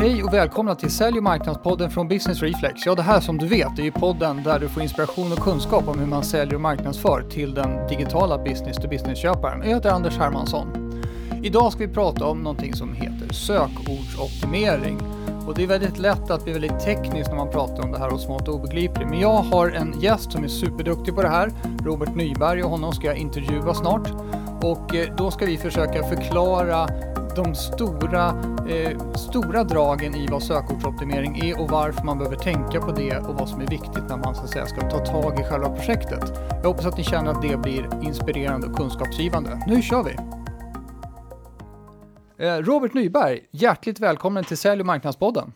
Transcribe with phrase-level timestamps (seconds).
[0.00, 2.86] Hej och välkomna till Sälj och marknadspodden från Business Reflex.
[2.86, 5.88] Ja, det här som du vet är ju podden där du får inspiration och kunskap
[5.88, 9.62] om hur man säljer och marknadsför till den digitala business-to-business-köparen.
[9.62, 11.00] Jag heter Anders Hermansson.
[11.42, 14.98] Idag ska vi prata om någonting som heter sökordsoptimering.
[15.46, 18.12] Och det är väldigt lätt att bli väldigt tekniskt när man pratar om det här
[18.12, 19.08] och smått obegripligt.
[19.08, 21.52] Men jag har en gäst som är superduktig på det här,
[21.84, 24.08] Robert Nyberg, och honom ska jag intervjua snart.
[24.62, 26.88] Och eh, då ska vi försöka förklara
[27.36, 28.28] de stora,
[28.68, 33.34] eh, stora dragen i vad sökordsoptimering är och varför man behöver tänka på det och
[33.34, 36.32] vad som är viktigt när man så att säga, ska ta tag i själva projektet.
[36.62, 39.62] Jag hoppas att ni känner att det blir inspirerande och kunskapsgivande.
[39.66, 40.16] Nu kör vi!
[42.46, 45.52] Eh, Robert Nyberg, hjärtligt välkommen till Sälj och marknadspodden.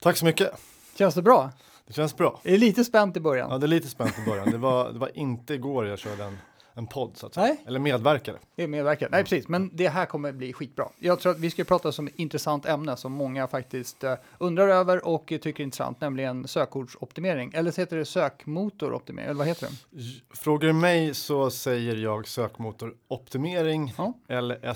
[0.00, 0.50] Tack så mycket.
[0.98, 1.50] Känns det bra?
[1.86, 2.40] Det känns bra.
[2.44, 3.50] Är det lite spänt i början?
[3.50, 4.50] Ja, det är lite spänt i början.
[4.50, 6.38] Det var, det var inte igår jag körde en,
[6.78, 7.46] en podd så att säga.
[7.46, 7.64] Nej.
[7.66, 8.38] Eller medverkade.
[8.56, 9.10] Det är medverkat.
[9.10, 9.48] Nej, precis.
[9.48, 10.88] Men det här kommer bli skitbra.
[10.98, 14.68] Jag tror att vi ska prata om ett intressant ämne som många faktiskt eh, undrar
[14.68, 17.50] över och tycker är intressant, nämligen sökordsoptimering.
[17.54, 20.36] Eller så heter det sökmotoroptimering, eller vad heter det?
[20.36, 24.12] Frågar du mig så säger jag sökmotoroptimering Ja.
[24.28, 24.74] eller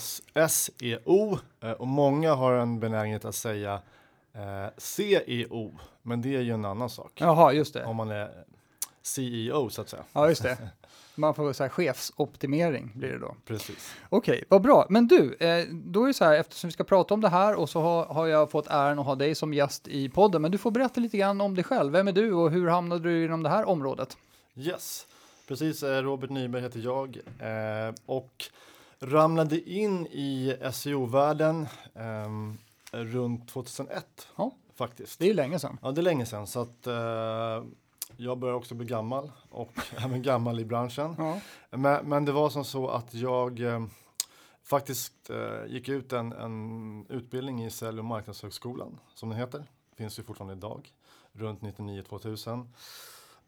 [0.48, 3.74] SEO eh, och många har en benägenhet att säga
[4.34, 7.12] eh, CEO, men det är ju en annan sak.
[7.14, 7.84] Jaha, just det.
[7.84, 8.30] Om man är
[9.02, 10.02] CEO så att säga.
[10.12, 10.58] Ja, just det.
[11.14, 13.36] Man får säga chefsoptimering blir det då.
[13.46, 13.94] Precis.
[14.08, 14.86] Okej, vad bra.
[14.88, 17.54] Men du, eh, då är det så här, eftersom vi ska prata om det här
[17.54, 20.42] och så har, har jag fått äran att ha dig som gäst i podden.
[20.42, 21.92] Men du får berätta lite grann om dig själv.
[21.92, 24.16] Vem är du och hur hamnade du inom det här området?
[24.54, 25.06] Yes,
[25.48, 25.82] precis.
[25.82, 28.44] eh, Robert Nyberg heter jag eh, och
[29.00, 31.66] ramlade in i SEO-världen
[32.92, 34.50] runt 2001 Ja.
[34.74, 35.18] faktiskt.
[35.18, 35.78] Det är länge sedan.
[35.82, 36.86] Ja, det är länge sedan så att
[38.24, 41.14] jag börjar också bli gammal och även gammal i branschen.
[41.18, 41.40] Ja.
[41.70, 43.86] Men, men det var som så att jag eh,
[44.62, 49.64] faktiskt eh, gick ut en, en utbildning i Sälj och marknadshögskolan som den heter.
[49.96, 50.92] Finns ju fortfarande idag,
[51.32, 52.66] runt 99-2000.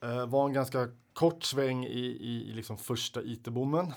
[0.01, 3.93] Eh, var en ganska kort sväng i, i, i liksom första IT-boomen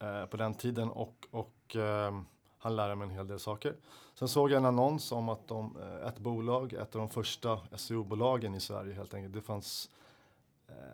[0.00, 2.20] eh, på den tiden och, och eh,
[2.58, 3.76] han lärde mig en hel del saker.
[4.14, 7.60] Sen såg jag en annons om att de, eh, ett bolag, ett av de första
[7.76, 9.90] SEO-bolagen i Sverige helt enkelt, det fanns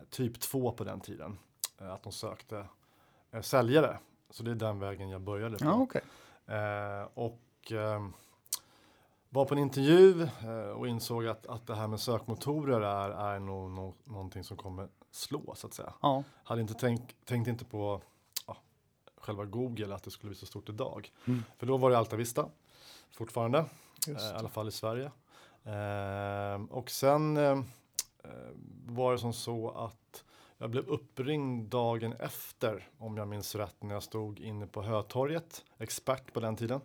[0.09, 1.37] typ två på den tiden,
[1.81, 2.65] eh, att de sökte
[3.31, 3.99] eh, säljare.
[4.29, 5.65] Så det är den vägen jag började på.
[5.65, 5.81] Ja.
[6.55, 8.07] Eh, och eh,
[9.29, 13.39] var på en intervju eh, och insåg att, att det här med sökmotorer är, är
[13.39, 15.93] nog nå- någonting som kommer slå så att säga.
[16.01, 16.23] Ja.
[16.43, 18.01] Hade inte tänkt, tänkte inte på
[18.47, 18.57] ja,
[19.17, 21.11] själva Google att det skulle bli så stort idag.
[21.25, 21.43] Mm.
[21.57, 22.49] För då var det Alta Vista
[23.11, 23.65] fortfarande,
[24.07, 25.11] eh, i alla fall i Sverige.
[25.63, 27.61] Eh, och sen eh, eh,
[28.85, 30.23] var det som så att
[30.57, 35.65] jag blev uppringd dagen efter, om jag minns rätt, när jag stod inne på Hötorget,
[35.77, 36.81] expert på den tiden.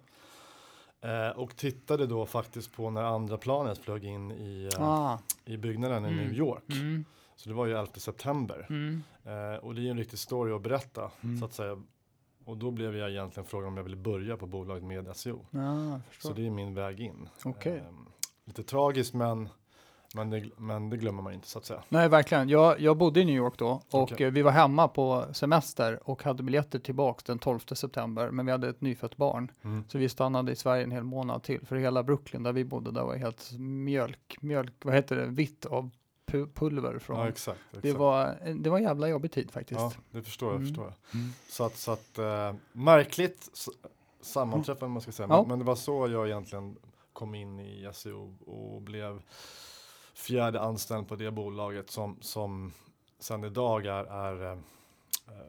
[1.01, 5.19] Eh, och tittade då faktiskt på när andra planet flög in i, eh, Ah.
[5.45, 6.25] i byggnaden i Mm.
[6.25, 6.71] New York.
[6.71, 7.05] Mm.
[7.37, 8.67] Så det var ju 11 september.
[8.71, 9.03] Mm.
[9.25, 11.39] Eh, och det är en riktig story att berätta, Mm.
[11.39, 11.83] så att säga.
[12.45, 15.47] Och då blev jag egentligen frågan om jag ville börja på bolaget med SEO.
[16.11, 16.29] Förstår.
[16.29, 17.29] Så det är min väg in.
[17.45, 17.79] Okej.
[17.89, 18.09] Ehm,
[18.45, 19.49] lite tragiskt men,
[20.15, 21.83] men, det, men det glömmer man inte så att säga.
[21.89, 22.49] Nej, verkligen.
[22.49, 26.23] Jag, jag bodde i New York då och eh, vi var hemma på semester och
[26.23, 28.31] hade biljetter tillbaks den 12 september.
[28.31, 29.51] Men vi hade ett nyfött barn.
[29.63, 29.85] Mm.
[29.89, 31.67] Så vi stannade i Sverige en hel månad till.
[31.67, 35.67] För hela Brooklyn där vi bodde, där var helt mjölk, mjölk, vad heter det, vitt
[35.67, 35.91] av
[36.27, 37.19] pu- pulver från.
[37.21, 37.59] Ja exakt.
[37.71, 37.83] exakt.
[37.83, 39.81] det, var, det var en jävla jobbig tid faktiskt.
[39.81, 40.57] ja, det förstår jag.
[40.57, 40.67] Mm.
[40.69, 41.21] Förstår jag.
[41.21, 41.33] Mm.
[41.49, 43.69] Så att, så att eh, märkligt s-
[44.21, 45.27] sammanträffande man ska säga.
[45.31, 45.37] Ja.
[45.41, 46.77] Men, men det var så jag egentligen
[47.13, 49.23] kom in i SEO och blev
[50.15, 52.73] fjärde anställd på det bolaget som, som
[53.19, 54.59] sen idag är, är eh,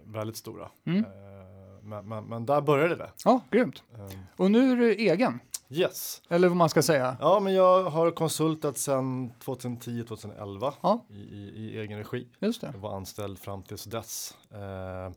[0.03, 0.69] väldigt stora.
[0.85, 1.05] Mm.
[1.05, 1.09] Eh,
[1.81, 3.11] men, men, men där började det.
[3.25, 3.83] Ja, grymt.
[3.93, 6.21] Eh, Och nu är du egen, yes.
[6.29, 7.17] eller vad man ska säga.
[7.19, 11.05] Ja, men jag har konsultat sedan 2010-2011 Ja.
[11.09, 11.13] i,
[11.55, 12.27] i, egen regi.
[12.39, 12.69] Just det.
[12.73, 14.37] Jag var anställd fram tills dess.
[14.51, 15.11] Eh,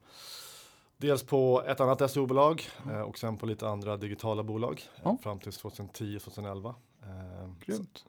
[0.97, 5.17] dels på ett annat SEO-bolag eh, och sen på lite andra digitala bolag eh, Ja.
[5.23, 6.75] fram tills 2010-2011.
[7.03, 8.05] Eh, Grymt.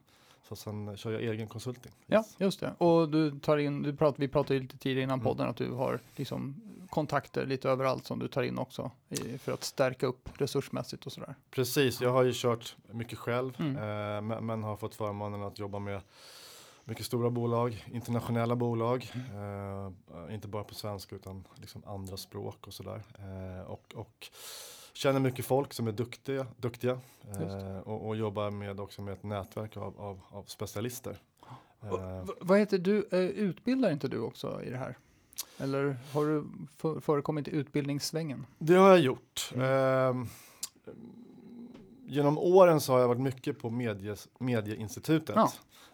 [0.48, 1.92] Så sen kör jag egen konsulting.
[2.06, 2.36] Ja, Yes.
[2.40, 2.74] just det.
[2.78, 5.24] Och du tar in, du prat, vi pratade ju lite tidigare innan Mm.
[5.24, 9.52] podden att du har liksom kontakter lite överallt som du tar in också i, för
[9.52, 11.36] att stärka upp resursmässigt och sådär.
[11.52, 13.76] Precis, jag har ju kört mycket själv Mm.
[13.78, 16.02] eh, men, men har fått förmånen att jobba med
[16.84, 19.94] mycket stora bolag, internationella bolag, Mm.
[20.28, 23.04] eh, inte bara på svenska utan liksom andra språk och sådär.
[23.20, 24.28] Eh, och, och
[24.98, 27.00] känner mycket folk som är duktiga, duktiga
[27.40, 31.18] eh, och, och jobbar med också med ett nätverk av, av, av specialister.
[31.80, 34.98] Och Eh, vad heter du, eh, utbildar inte du också i det här?
[35.58, 36.46] Eller har du
[36.78, 38.46] för, förekommit i utbildningssvängen?
[38.58, 39.52] det har jag gjort.
[39.56, 40.22] Mm.
[40.22, 40.28] Eh,
[42.06, 45.36] genom åren så har jag varit mycket på medies, Medieinstitutet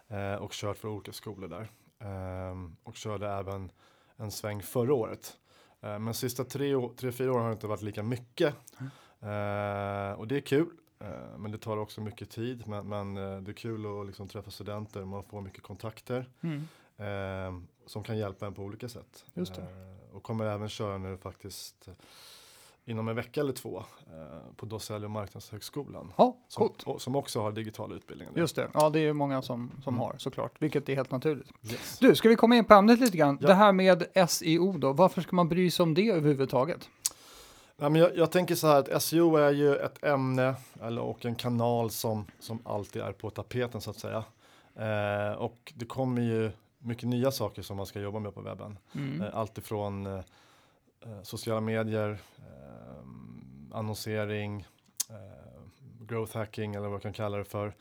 [0.07, 0.17] Ja.
[0.17, 1.71] eh, och kört för olika skolor där.
[1.99, 3.71] Ehm, och körde även
[4.15, 5.37] en sväng förra året.
[5.83, 8.55] Eh, men sista tre, tre, fyra åren har det inte varit lika mycket.
[9.19, 10.69] Eh, och det är kul.
[10.99, 12.67] Eh, men det tar också mycket tid.
[12.67, 15.05] Men, men det är kul att liksom träffa studenter.
[15.05, 16.29] Man får mycket kontakter.
[16.41, 16.67] Mm.
[16.97, 19.25] Eh, som kan hjälpa en på olika sätt.
[19.35, 21.89] Eh, och kommer även köra nu faktiskt
[22.85, 23.77] inom en vecka eller två
[24.07, 26.13] eh, på Dosälj och marknadshögskolan.
[26.17, 28.33] Ja, Som, och, som också har digitala utbildningar.
[28.35, 29.99] Just det, ja det är många som, som Mm.
[30.01, 31.51] har såklart, vilket är helt naturligt.
[31.71, 31.97] Yes.
[31.99, 33.37] Du, ska vi komma in på ämnet lite grann?
[33.41, 33.47] Ja.
[33.47, 36.89] Det här med SEO då, varför ska man bry sig om det överhuvudtaget?
[37.77, 41.25] Nej, men jag, jag tänker så här att SEO är ju ett ämne eller, och
[41.25, 44.23] en kanal som, som alltid är på tapeten så att säga.
[44.75, 48.77] Eh, och det kommer ju mycket nya saker som man ska jobba med på webben.
[48.95, 49.21] Mm.
[49.21, 50.21] Eh, allt ifrån eh, eh,
[51.23, 53.05] sociala medier, eh,
[53.71, 54.67] annonsering,
[55.09, 55.61] eh,
[55.99, 57.75] growth hacking eller vad man kan kalla det för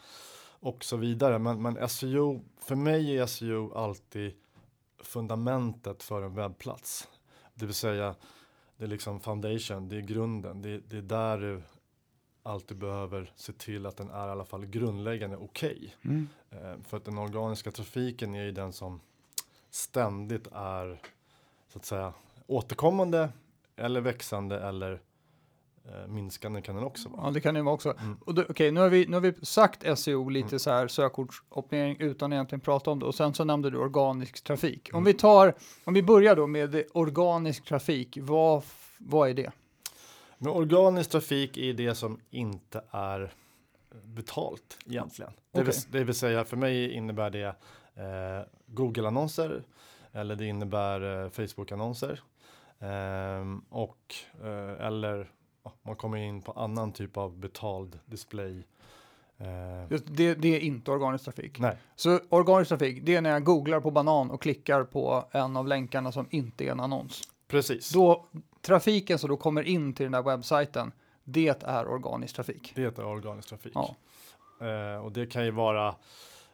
[0.62, 1.38] och så vidare.
[1.38, 4.34] Men, men SEO, för mig är SEO alltid
[5.02, 7.08] fundamentet för en webbplats.
[7.54, 8.14] Det vill säga,
[8.76, 11.62] det är liksom foundation, det är grunden, det, det är där du
[12.42, 15.96] alltid behöver se till att den är i alla fall grundläggande okej.
[16.02, 16.28] Mm.
[16.50, 19.00] Eh, för att den organiska trafiken är ju den som
[19.70, 21.00] ständigt är
[21.68, 22.12] så att säga
[22.46, 23.28] återkommande
[23.76, 25.00] eller växande eller
[25.84, 27.26] eh, minskande kan den också vara.
[27.26, 27.94] Ja, det kan det vara också.
[27.98, 28.16] Mm.
[28.48, 30.58] Okej, nu, har vi, nu har vi sagt SEO lite Mm.
[30.58, 34.88] så här sökordsoptimering utan egentligen prata om det och sen så nämnde du organisk trafik.
[34.92, 35.04] Om Mm.
[35.04, 35.54] vi tar,
[35.84, 38.62] om vi börjar då med organisk trafik, vad,
[38.98, 39.52] vad är det?
[40.38, 43.32] Men organisk trafik är det som inte är
[44.04, 45.32] betalt egentligen.
[45.52, 47.44] Det, vill, det vill säga för mig innebär det
[47.94, 49.62] eh, Google-annonser
[50.12, 52.20] eller det innebär eh, Facebook-annonser.
[52.82, 54.14] Ehm, och
[54.44, 55.30] eh, eller
[55.64, 58.66] ja, man kommer in på annan typ av betald display.
[59.38, 61.58] Eh, Just det, det är inte organisk trafik.
[61.58, 65.56] nej, Så organisk trafik, det är när jag googlar på banan och klickar på en
[65.56, 67.22] av länkarna som inte är en annons.
[67.48, 67.90] precis.
[67.92, 68.26] Då,
[68.60, 70.92] trafiken som då kommer in till den där webbsajten,
[71.24, 72.72] det är organisk trafik.
[72.74, 73.72] Det är organisk trafik.
[73.74, 73.94] Ja.
[74.66, 75.94] Eh, och det kan ju vara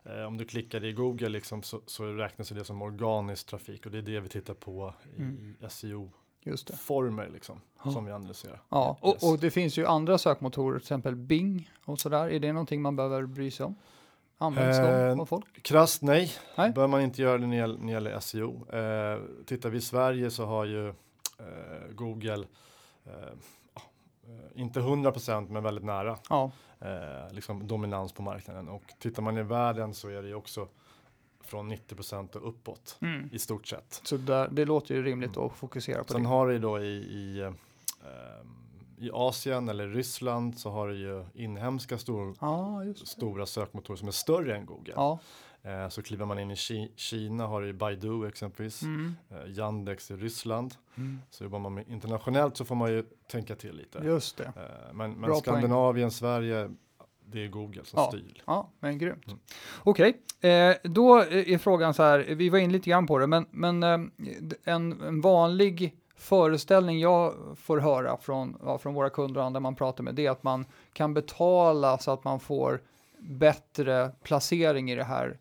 [0.05, 3.93] eh, om du klickar i Google liksom, så, så räknas det som organisk trafik och
[3.93, 5.57] det är det vi tittar på i Mm.
[5.69, 7.33] SEO-former Just det.
[7.35, 7.91] liksom, Ja.
[7.91, 8.61] som vi analyserar.
[8.69, 9.23] Ja, och, Yes.
[9.23, 12.29] och det finns ju andra sökmotorer, till exempel Bing och sådär.
[12.31, 13.75] Är det någonting man behöver bry sig om?
[14.41, 15.63] Används de Eh, av folk?
[15.63, 16.73] Krasst nej, Nej.
[16.73, 18.75] bör man inte göra det när det gäller, när det gäller SEO.
[18.77, 20.95] Eh, tittar vi i Sverige så har ju eh,
[21.95, 22.45] Google
[23.05, 23.13] eh,
[24.27, 29.39] eh, inte 100% men väldigt nära Ja, eh, liksom dominans på marknaden och tittar man
[29.39, 30.69] i världen så är det ju också
[31.41, 33.29] från 90% och uppåt mm.
[33.33, 34.01] i stort sett.
[34.05, 36.29] så där, det låter ju rimligt att fokusera på Sen det.
[36.29, 37.53] har du ju då i, i, eh,
[38.99, 42.35] i Asien eller Ryssland så har du ju inhemska stor,
[42.85, 43.07] det.
[43.07, 44.93] stora sökmotorer som är större än Google.
[44.97, 45.48] Ja, Eh,
[45.91, 49.15] så kliver man in i Ki- Kina har du Baidu exempelvis, mm.
[49.31, 50.75] eh, Yandex i Ryssland.
[50.97, 51.19] Mm.
[51.31, 53.99] Så jobbar man med internationellt så får man ju tänka till lite.
[53.99, 54.45] just det.
[54.45, 54.53] Eh,
[54.93, 55.41] men men Bra poäng.
[55.43, 56.71] Skandinavien, Sverige,
[57.25, 58.09] det är Google som Ja.
[58.09, 58.43] styr.
[58.47, 59.27] Ja, men grymt.
[59.27, 59.39] Mm.
[59.79, 63.47] Okej, eh, då är frågan så här, vi var in lite grann på det, men,
[63.51, 63.99] men eh,
[64.65, 69.75] en, en vanlig föreställning jag får höra från, ja, från våra kunder och andra man
[69.75, 72.81] pratar med, det är att man kan betala så att man får
[73.21, 75.37] bättre placering i det här eh,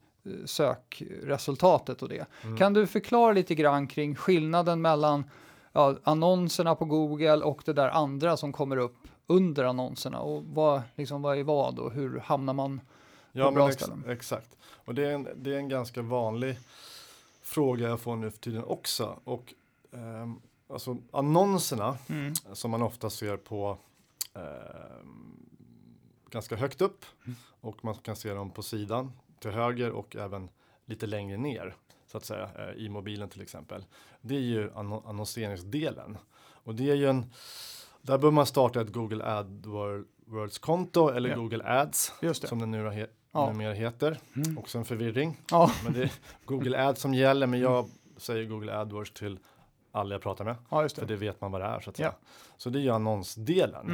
[0.45, 2.25] sökresultatet och det.
[2.43, 2.57] Mm.
[2.57, 5.23] Kan du förklara lite grann kring skillnaden mellan
[5.71, 10.81] ja, annonserna på Google och det där andra som kommer upp under annonserna och vad,
[10.95, 12.81] liksom, vad är vad och hur hamnar man
[13.31, 14.03] Ja, på bra ex- ställen.
[14.07, 14.57] exakt.
[14.85, 16.59] Och det är, en, det är en ganska vanlig
[17.41, 19.19] fråga jag får nu för tiden också.
[19.23, 19.53] Och
[19.93, 22.33] ehm, alltså annonserna Mm.
[22.35, 23.77] som man ofta ser på
[24.33, 25.35] ehm,
[26.29, 27.35] ganska högt upp Mm.
[27.61, 30.49] och man kan se dem på sidan till höger och även
[30.85, 31.75] lite längre ner
[32.11, 33.85] så att säga eh, i mobilen till exempel.
[34.21, 36.17] Det är ju anno- annonseringsdelen
[36.63, 37.25] och det är ju en
[38.01, 41.35] där bör man starta ett Google AdWords konto eller Ja.
[41.35, 42.33] Google Ads det.
[42.47, 43.49] som den nu he- Ja.
[43.51, 44.17] numera heter.
[44.35, 44.57] Mm.
[44.57, 45.37] Också en förvirring.
[45.51, 46.11] Ja, Men det är
[46.45, 49.39] Google Ads som gäller men jag säger Google AdWords till
[49.91, 50.55] alla jag pratar med.
[50.69, 51.13] ja, just För det.
[51.13, 52.05] det vet man vad det är så att Ja.
[52.09, 52.15] säga.
[52.57, 53.85] Så det är ju annonsdelen.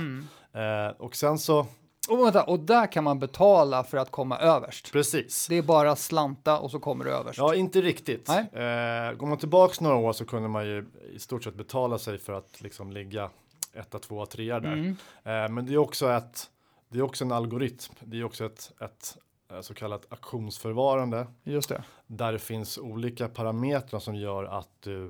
[0.53, 0.87] Mm.
[0.87, 1.65] Eh, och sen så,
[2.09, 4.91] Och, vänta, och där kan man betala för att komma överst.
[4.91, 5.47] precis.
[5.47, 7.37] Det är bara slanta och så kommer du överst.
[7.37, 8.27] Ja, inte riktigt.
[8.27, 8.39] Nej.
[8.39, 12.17] Eh, går man tillbaks några år så kunde man ju i stort sett betala sig
[12.17, 13.29] för att liksom ligga
[13.73, 14.73] etta, tvåa, trea där.
[14.73, 14.89] Mm.
[15.23, 16.49] Eh, men det är också ett,
[16.89, 17.93] det är också en algoritm.
[17.99, 19.17] Det är också ett, ett
[19.51, 21.83] eh, så kallat auktionsförvarande Just det.
[22.07, 25.05] där det finns olika parametrar som gör att du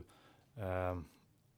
[0.57, 0.97] eh,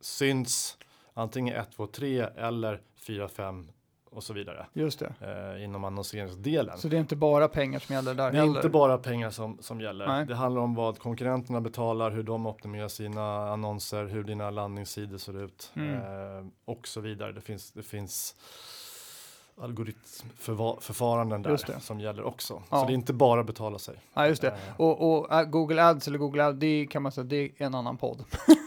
[0.01, 0.77] syns
[1.13, 3.67] antingen 1, 2, 3 eller 4, 5
[4.15, 5.13] och så vidare Just det.
[5.55, 6.77] eh, inom annonseringsdelen.
[6.77, 8.55] Så det är inte bara pengar som gäller där Det är heller?
[8.55, 10.07] inte bara pengar som, som gäller.
[10.07, 10.25] Nej.
[10.25, 15.43] Det handlar om vad konkurrenterna betalar, hur de optimerar sina annonser, hur dina landningssidor ser
[15.43, 15.93] ut Mm.
[15.95, 17.31] eh, och så vidare.
[17.31, 18.35] Det finns, det finns
[19.61, 22.61] algoritmförfaranden där som gäller också.
[22.69, 22.79] Ja.
[22.79, 23.95] Så det är inte bara betala sig.
[24.13, 24.47] Ja, just det.
[24.47, 27.51] Eh, Och, och äh, Google Ads eller Google Ads, det kan man säga, det är
[27.57, 28.23] en annan podd.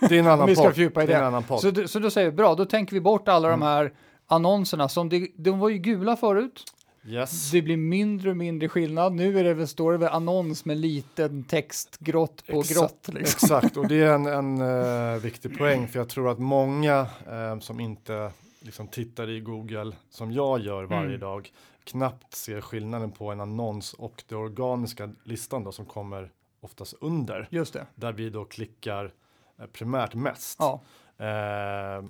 [0.08, 0.74] det är en annan vi ska podd.
[0.74, 1.18] fördjupa i det det.
[1.18, 1.60] en annan podd.
[1.60, 3.60] Så, så då säger vi bra, då tänker vi bort alla Mm.
[3.60, 3.92] de här
[4.28, 6.64] annonserna som det, de var ju gula förut.
[7.06, 7.50] yes.
[7.50, 9.12] Det blir mindre och mindre skillnad.
[9.12, 13.08] Nu är det väl, står det väl annons med liten text, grått på Exakt, grått.
[13.14, 13.20] Liksom.
[13.46, 14.60] Exakt, och det är en, en
[15.14, 18.30] eh, viktig poäng för jag tror att många eh, som inte
[18.60, 21.20] liksom, tittar i Google som jag gör varje Mm.
[21.20, 21.52] dag
[21.84, 26.30] knappt ser skillnaden på en annons och det organiska listan då, som kommer
[26.60, 27.86] oftast under Just det.
[27.94, 29.12] där vi då klickar
[29.58, 30.56] eh, primärt mest.
[30.60, 30.80] Ja,
[31.20, 32.04] Eh,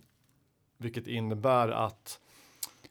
[0.78, 2.20] vilket innebär att,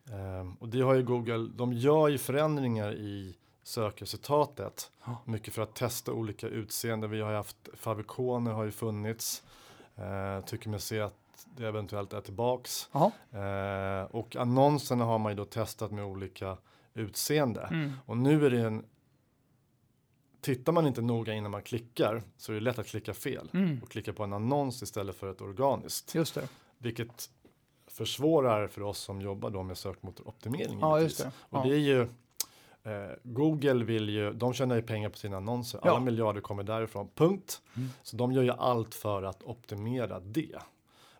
[0.10, 4.91] eh, och det har ju Google, de gör ju förändringar i sökresultatet.
[5.25, 7.10] Mycket för att testa olika utseenden.
[7.10, 9.44] Vi har ju haft favikoner har ju funnits.
[9.96, 11.13] Eh, tycker mig se att
[11.58, 12.89] det eventuellt är tillbaks.
[13.32, 16.58] Eh, och annonserna har man ju då testat med olika
[16.94, 17.62] utseende.
[17.62, 17.94] Mm.
[18.06, 18.86] Och nu är det en
[20.41, 23.79] Tittar man inte noga innan man klickar så är det lätt att klicka fel Mm.
[23.84, 26.15] och klicka på en annons istället för ett organiskt.
[26.15, 26.48] Just det.
[26.77, 27.29] Vilket
[27.98, 30.80] försvårar för oss som jobbar då med sökmotoroptimering.
[30.80, 31.32] Ja, just det.
[31.39, 31.63] Och Ja.
[31.63, 32.01] det är ju
[32.84, 35.80] eh, Google vill ju, de tjänar ju pengar på sina annonser.
[35.82, 36.00] Alla Ja.
[36.00, 37.62] miljarder kommer därifrån, punkt.
[37.75, 37.89] Mm.
[38.04, 40.60] Så de gör ju allt för att optimera det.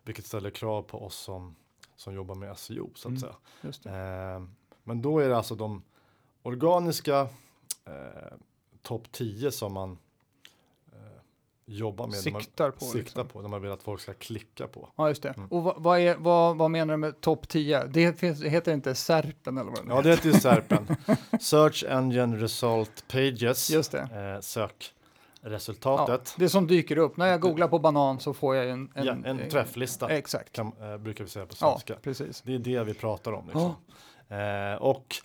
[0.02, 1.56] Vilket ställer krav på oss som,
[1.96, 3.22] som jobbar med SEO så att
[3.62, 3.72] Mm.
[3.72, 4.34] säga.
[4.36, 4.42] Eh,
[4.84, 5.82] men då är det alltså de
[6.42, 7.20] organiska
[7.84, 8.36] eh,
[8.82, 9.98] topp 10 som man
[11.68, 12.16] jobbar med.
[12.16, 12.84] Siktar på.
[12.84, 13.28] siktar liksom.
[13.28, 14.88] på, de har velat att folk ska klicka på.
[14.96, 15.28] Ja, just det.
[15.28, 15.48] Mm.
[15.48, 17.84] Och vad, vad, är, vad, vad menar du med topp 10?
[17.86, 20.96] Det, finns, heter inte Serpen eller vad det Ja, det heter ju Serpen.
[21.40, 23.70] Search Engine Result Pages.
[23.70, 24.00] Just det.
[24.00, 26.34] Eh, sökresultatet.
[26.38, 27.16] Det som dyker upp.
[27.16, 28.92] När jag googlar på banan så får jag en...
[28.94, 30.52] Ja, en, träfflista Exakt.
[30.52, 31.94] kan, eh, brukar vi säga på Ja, svenska.
[31.94, 32.42] precis.
[32.42, 33.44] Det är det vi pratar om.
[33.46, 33.74] Liksom.
[34.28, 35.16] Eh, och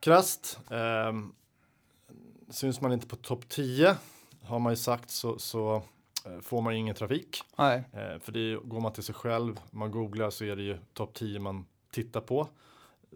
[0.00, 1.32] krasst, ehm,
[2.50, 3.96] syns man inte på topp 10
[4.46, 5.82] har man ju sagt så, så
[6.26, 7.42] eh, får man ju ingen trafik.
[7.58, 10.62] Nej, Eh, för det är, går man till sig själv, man googlar så är det
[10.62, 12.48] ju topp 10 man tittar på.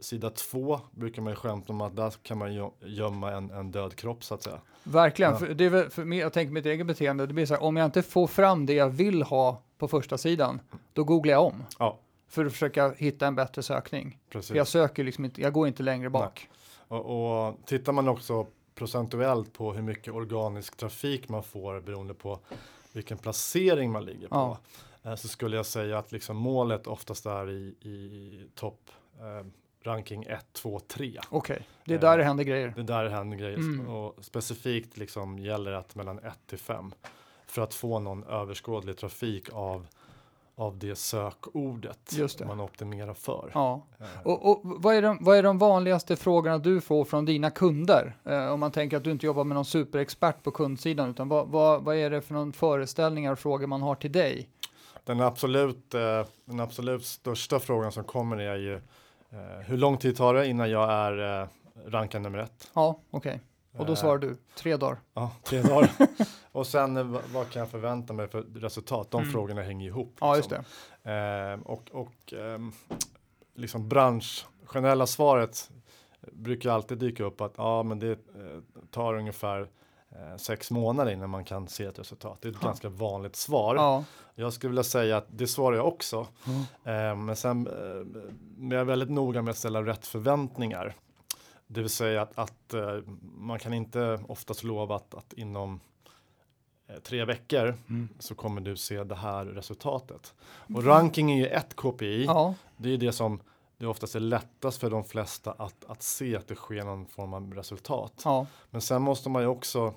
[0.00, 3.96] Sida 2 brukar man ju skämta om att där kan man gömma en, en död
[3.96, 4.60] kropp så att säga.
[4.82, 5.32] verkligen.
[5.32, 5.38] Ja.
[5.38, 7.62] För det är väl, för mig, jag tänker mitt eget beteende, det blir så här,
[7.62, 10.60] om jag inte får fram det jag vill ha på första sidan,
[10.92, 11.64] då googlar jag om.
[11.78, 11.98] Ja.
[12.28, 14.18] För att försöka hitta en bättre sökning.
[14.30, 14.48] Precis.
[14.48, 16.48] För jag söker liksom inte, jag går inte längre bak.
[16.88, 18.46] Och, och tittar man också
[18.78, 22.38] procentuellt på hur mycket organisk trafik man får beroende på
[22.92, 24.58] vilken placering man ligger på.
[25.02, 25.10] Ja.
[25.10, 29.46] eh, Så skulle jag säga att liksom målet oftast är i, i topp eh,
[29.82, 31.20] ranking 1, 2, 3.
[31.30, 32.72] Okej, det är Eh, där det händer grejer.
[32.76, 33.56] Det där händer grejer.
[33.58, 33.88] Mm.
[33.88, 36.92] Och specifikt liksom gäller att mellan 1 till 5.
[37.46, 39.86] För att få någon överskådlig trafik av,
[40.58, 42.46] av det sökordet Just det.
[42.46, 43.50] man optimerar för.
[43.54, 43.86] Ja.
[44.24, 48.16] Och, och vad, är de, vad är de vanligaste frågorna du får från dina kunder?
[48.24, 51.48] Eh, om man tänker att du inte jobbar med någon superexpert på kundsidan, utan vad,
[51.48, 54.48] vad, vad är det för någon föreställningar och frågor man har till dig?
[55.04, 58.74] Den absolut, eh, den absolut största frågan som kommer är ju
[59.30, 61.48] eh, hur lång tid tar det innan jag är eh,
[61.86, 62.70] rankad nummer ett?
[62.74, 63.40] Ja, okej.
[63.78, 64.98] Och då svarar du tre dagar.
[65.14, 65.90] Ja, tre dagar.
[66.52, 69.10] och sen eh, vad, kan jag förvänta mig för resultat?
[69.10, 69.32] De Mm.
[69.32, 70.16] frågorna hänger ihop.
[70.20, 70.64] Ja, just liksom.
[71.02, 71.12] det.
[71.12, 72.72] Eh, och och ehm,
[73.54, 75.70] liksom bransch, generella svaret
[76.32, 78.16] brukar alltid dyka upp att ja, men det eh,
[78.90, 79.60] tar ungefär
[80.10, 82.38] eh, sex månader innan man kan se ett resultat.
[82.40, 82.66] Det är ett Ja.
[82.68, 83.74] ganska vanligt svar.
[83.76, 84.04] Ja,
[84.34, 86.26] Jag skulle vilja säga att det svarar jag också.
[86.46, 87.10] Mm.
[87.10, 87.72] Eh, men sen eh,
[88.56, 90.94] men jag är väldigt noga med att ställa rätt förväntningar.
[91.70, 95.80] Det vill säga att, att eh, man kan inte oftast lova att, att inom
[96.86, 98.08] eh, tre veckor Mm.
[98.18, 100.34] så kommer du se det här resultatet.
[100.74, 102.24] Och ranking är ju ett KPI.
[102.24, 103.40] ja, Det är det som
[103.78, 107.34] det oftast är lättast för de flesta att, att se att det sker någon form
[107.34, 108.22] av resultat.
[108.24, 109.94] ja, Men sen måste man ju också,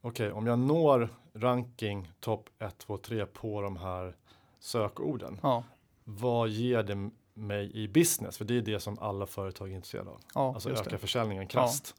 [0.00, 4.16] okej om jag når ranking topp 1, 2, 3 på de här
[4.60, 5.64] sökorden, ja,
[6.04, 8.38] vad ger det mig i business?
[8.38, 10.20] För det är det som alla företag är intresserade av.
[10.34, 11.94] ja Alltså öka det, försäljningen krasst.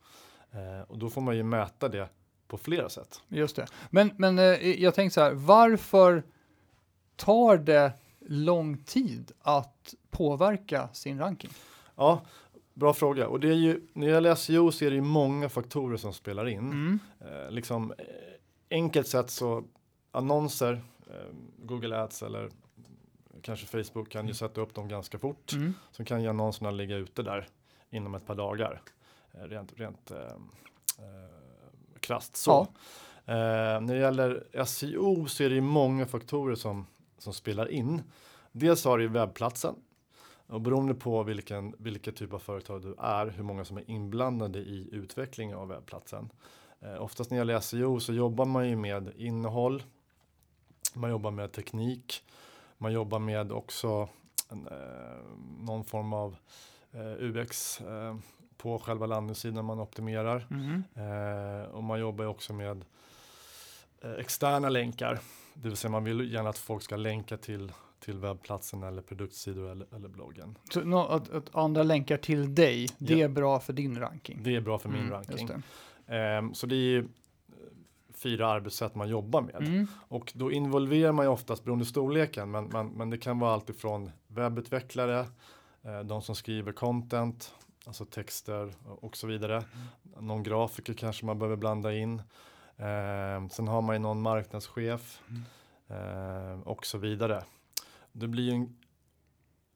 [0.52, 2.10] Eh, och då får man ju mäta det
[2.48, 3.22] på flera sätt.
[3.28, 3.68] just det.
[3.90, 4.46] Men, men eh,
[4.82, 6.24] jag tänkte så här, varför
[7.16, 11.52] tar det lång tid att påverka sin ranking?
[11.96, 12.22] Ja,
[12.74, 13.28] bra fråga.
[13.28, 16.14] Och det är ju, när det gäller SEO så är det ju många faktorer som
[16.14, 16.60] spelar in.
[16.60, 17.00] Mm.
[17.20, 18.06] Eh, liksom, eh,
[18.70, 19.64] enkelt sett så
[20.12, 22.50] annonser, eh, Google Ads eller
[23.48, 25.54] kanske Facebook kan ju sätta upp dem ganska fort.
[25.54, 25.74] Mm.
[25.92, 27.48] Så kan ju annonserna ligga ute där
[27.90, 28.82] inom ett par dagar.
[29.32, 32.68] Eh, rent rent eh, eh, krasst så.
[33.26, 33.34] Ja.
[33.34, 36.86] Eh, när det gäller SEO så är det ju många faktorer som,
[37.18, 38.02] som spelar in.
[38.52, 39.76] Dels har du webbplatsen.
[40.48, 44.60] Och beroende på vilken, vilken typ av företag du är, hur många som är inblandade
[44.60, 46.30] i utvecklingen av webbplatsen.
[46.80, 49.84] Eh, oftast när det gäller SEO så jobbar man ju med innehåll,
[50.94, 52.24] man jobbar med teknik,
[52.78, 54.10] man jobbar med också
[54.50, 54.74] en, eh,
[55.60, 56.36] någon form av
[56.92, 58.16] eh, UX eh,
[58.58, 60.48] på själva landningssidan man optimerar.
[60.52, 60.84] Mm.
[61.72, 62.86] Och man jobbar också med
[64.20, 65.20] externa länkar.
[65.54, 69.70] Det vill säga man vill gärna att folk ska länka till, till webbplatsen eller produktsidor
[69.72, 70.58] eller, eller bloggen.
[70.74, 73.26] Så nå- att, att andra länkar till dig, det Ja.
[73.26, 74.40] är bra för din ranking.
[74.44, 75.38] Det är bra för min Mm, ranking.
[75.38, 75.54] just
[76.10, 77.06] Eh, så det är
[78.18, 79.56] fyra arbetssätt man jobbar med.
[79.56, 79.88] Mm.
[79.94, 82.52] Och då involverar man ju oftast beroende storleken.
[82.52, 85.26] Men, men, men det kan vara allt ifrån webbutvecklare,
[85.82, 87.54] eh, de som skriver content,
[87.86, 89.64] alltså texter och, så vidare.
[90.20, 92.22] Någon grafiker kanske man behöver blanda in.
[92.78, 95.22] Eh, sen har man ju någon marknadschef
[95.88, 97.44] eh, och så vidare.
[98.12, 98.78] Det blir en,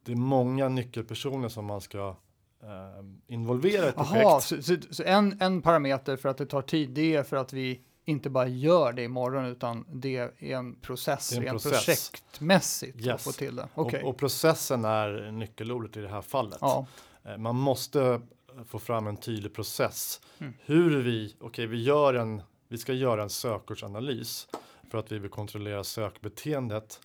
[0.06, 2.16] det är många nyckelpersoner som man ska
[2.64, 4.24] eh, involvera i ett projekt.
[4.24, 7.38] Jaha, så, så, så en, en parameter för att det tar tid, det är för
[7.38, 11.44] att vi inte bara gör det imorgon, utan det är en process, Det är en
[11.46, 11.86] rent process.
[12.12, 13.24] projektmässigt att Yes.
[13.24, 13.68] få till det.
[13.76, 14.04] Okej.
[14.04, 16.58] Och, och processen är nyckelordet i det här fallet.
[16.62, 16.86] Ja.
[17.24, 18.22] Eh, Man måste
[18.68, 20.22] få fram en tydlig process.
[20.40, 20.54] Mm.
[20.66, 24.48] Hur vi, okej vi gör en, vi ska göra en sökordsanalys
[24.92, 27.00] för att vi vill kontrollera sökbeteendet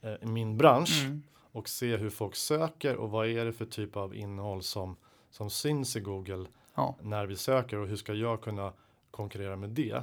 [0.00, 1.22] eh, i min bransch Mm.
[1.52, 4.96] och se hur folk söker och vad är det för typ av innehåll som,
[5.30, 8.72] som syns i Google Ja, när vi söker och hur ska jag kunna
[9.10, 10.02] konkurrera med det.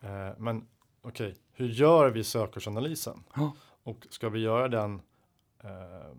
[0.00, 0.66] Eh, men
[1.02, 3.24] okej, hur gör vi sökordsanalysen?
[3.34, 3.52] Ja.
[3.82, 5.02] Och ska vi göra den
[5.64, 5.70] eh,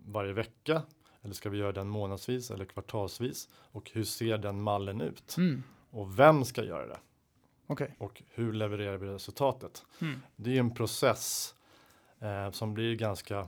[0.04, 0.82] varje vecka?
[1.22, 3.48] Eller ska vi göra den månadsvis eller kvartalsvis?
[3.54, 5.36] Och hur ser den mallen ut?
[5.36, 5.62] Mm.
[5.90, 6.98] Och vem ska göra det?
[7.66, 7.94] Okej.
[7.98, 9.84] Och hur levererar vi resultatet?
[10.00, 10.20] Mm.
[10.36, 11.54] Det är en process
[12.18, 13.38] eh, som blir ganska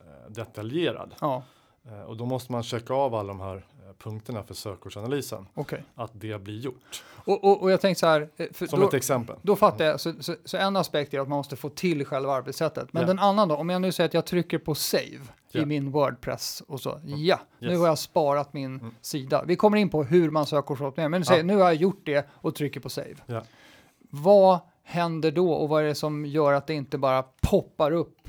[0.00, 1.14] eh, detaljerad.
[1.20, 1.44] Ja,
[1.88, 3.66] Eh, och då måste man checka av alla de här
[3.98, 5.46] punkterna för sökordsanalysen.
[5.54, 5.84] okej.
[5.94, 7.04] Att det blir gjort.
[7.24, 9.36] Och, och, och jag tänkte så här, eh, Som då, ett exempel.
[9.42, 12.32] då fattar jag, så, så, så en aspekt är att man måste få till själva
[12.32, 12.92] arbetssättet.
[12.92, 13.06] Men Ja.
[13.06, 15.02] den andra då, om jag nu säger att jag trycker på save
[15.52, 15.66] i Ja.
[15.66, 17.78] min Wordpress och så, ja, nu Yes.
[17.78, 18.94] har jag sparat min Mm.
[19.00, 19.44] sida.
[19.46, 21.46] Vi kommer in på hur man sökordsoptimerar, men du säger, Ja.
[21.46, 23.14] nu har jag gjort det och trycker på save.
[23.26, 23.42] Ja.
[24.10, 28.28] Vad händer då och vad är det som gör att det inte bara poppar upp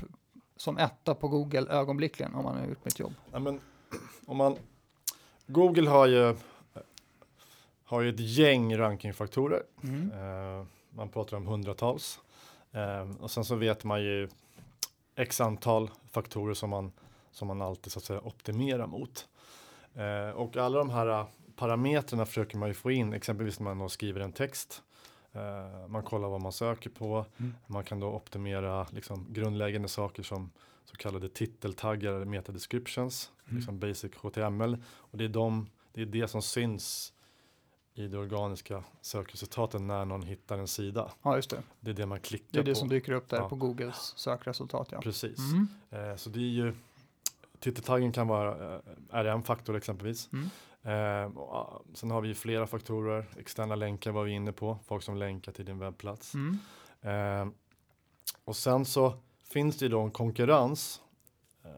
[0.56, 3.14] som etta på Google ögonblickligen om man har gjort mitt jobb?
[3.32, 3.60] Ja, men,
[4.26, 4.56] om man,
[5.46, 6.36] Google har ju,
[7.84, 9.62] har ju ett gäng rankingfaktorer.
[9.82, 10.12] Mm.
[10.12, 12.20] Eh, man pratar om hundratals.
[12.72, 14.28] Eh, och sen så vet man ju
[15.16, 16.92] x antal faktorer som man,
[17.30, 19.28] som man alltid så att säga optimerar mot.
[19.94, 23.90] Eh, och alla de här eh, parametrarna försöker man ju få in, exempelvis när man
[23.90, 24.82] skriver en text.
[25.32, 27.24] Eh, man kollar vad man söker på.
[27.36, 27.54] Mm.
[27.66, 30.50] Man kan då optimera liksom, grundläggande saker som
[30.86, 33.56] så kallade titeltaggar eller meta descriptions, Mm.
[33.56, 34.78] liksom basic HTML.
[34.94, 37.12] Och det är, de, det är det som syns
[37.94, 41.12] i de organiska sökresultaten när någon hittar en sida.
[41.22, 41.62] Ja, just det.
[41.80, 42.74] Det är det man klickar Det är det på.
[42.78, 43.48] som dyker upp där Ja.
[43.48, 44.88] på Googles sökresultat.
[44.92, 45.00] Ja.
[45.00, 45.38] Precis.
[45.38, 45.68] Mm.
[45.90, 46.74] Eh, så det är ju
[47.58, 50.28] Titeltaggen kan vara eh, är en faktor exempelvis.
[50.32, 50.48] Mm.
[50.82, 53.26] Eh, och, sen har vi flera faktorer.
[53.38, 54.78] Externa länkar var vi inne på.
[54.86, 56.34] Folk som länkar till din webbplats.
[56.34, 56.58] Mm.
[57.00, 57.48] Eh,
[58.44, 59.12] och sen så
[59.52, 61.00] finns det ju då en konkurrens.
[61.64, 61.70] Eh,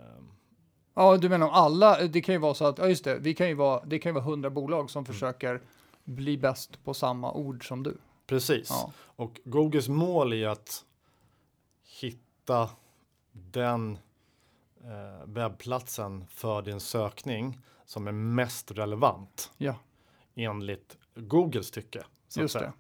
[0.95, 3.35] Ja, du menar om alla, det kan ju vara så att, ja just det, vi
[3.35, 4.89] kan ju vara, det kan ju vara hundra bolag Mm.
[4.89, 5.63] som försöker
[6.05, 7.97] bli bäst på samma ord som du.
[8.27, 8.69] precis.
[8.71, 8.93] Ja.
[8.99, 10.85] Och Googles mål är att
[12.01, 12.71] hitta
[13.33, 13.99] den
[14.85, 19.75] eh, webbplatsen för din sökning som är mest relevant Ja,
[20.35, 22.05] enligt Googles tycke.
[22.29, 22.73] Så just det.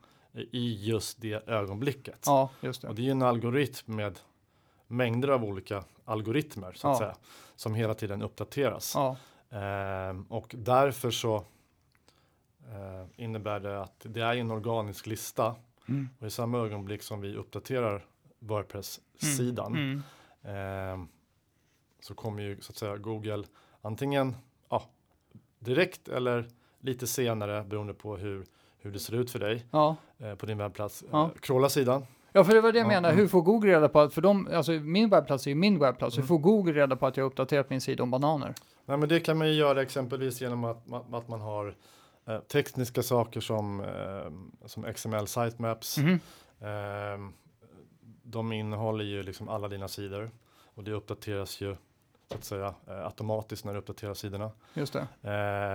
[0.52, 2.22] I just det ögonblicket.
[2.26, 2.96] Ja, just Och det.
[2.96, 4.18] det är ju en algoritm med
[4.88, 6.98] mängder av olika algoritmer så att Ja.
[6.98, 7.16] säga,
[7.56, 8.92] som hela tiden uppdateras.
[8.94, 9.16] Ja,
[9.50, 11.36] Ehm, och därför så
[12.66, 15.54] eh, innebär det att det är en organisk lista
[15.88, 16.08] mm.
[16.18, 18.04] och i samma ögonblick som vi uppdaterar
[18.38, 20.02] Wordpress-sidan Mm.
[20.42, 21.08] ehm,
[22.00, 23.44] så kommer ju så att säga Google
[23.82, 24.36] antingen
[24.68, 24.82] ja,
[25.58, 26.48] direkt eller
[26.80, 28.46] lite senare beroende på hur,
[28.78, 29.96] hur det ser ut för dig Ja.
[30.18, 31.04] eh, på din webbplats.
[31.12, 31.24] Ja.
[31.24, 32.06] Eh, crawla sidan.
[32.32, 33.08] Ja, för det var det jag Ja, menar.
[33.08, 33.20] mm.
[33.20, 36.16] Hur får Google reda på att, för de, alltså min webbplats är ju min webbplats,
[36.16, 36.28] hur Mm.
[36.28, 38.54] får Google reda på att jag har uppdaterat min sida om bananer?
[38.86, 41.74] Nej, men det kan man ju göra exempelvis genom att, att man har
[42.28, 45.98] eh, tekniska saker som, eh, som XML sitemaps.
[45.98, 46.20] Mhm.
[46.60, 47.32] Ehm,
[48.22, 50.30] de innehåller ju liksom alla dina sidor
[50.74, 51.76] och det uppdateras ju
[52.30, 54.50] så att säga eh, automatiskt när du uppdaterar sidorna.
[54.74, 55.30] Just det.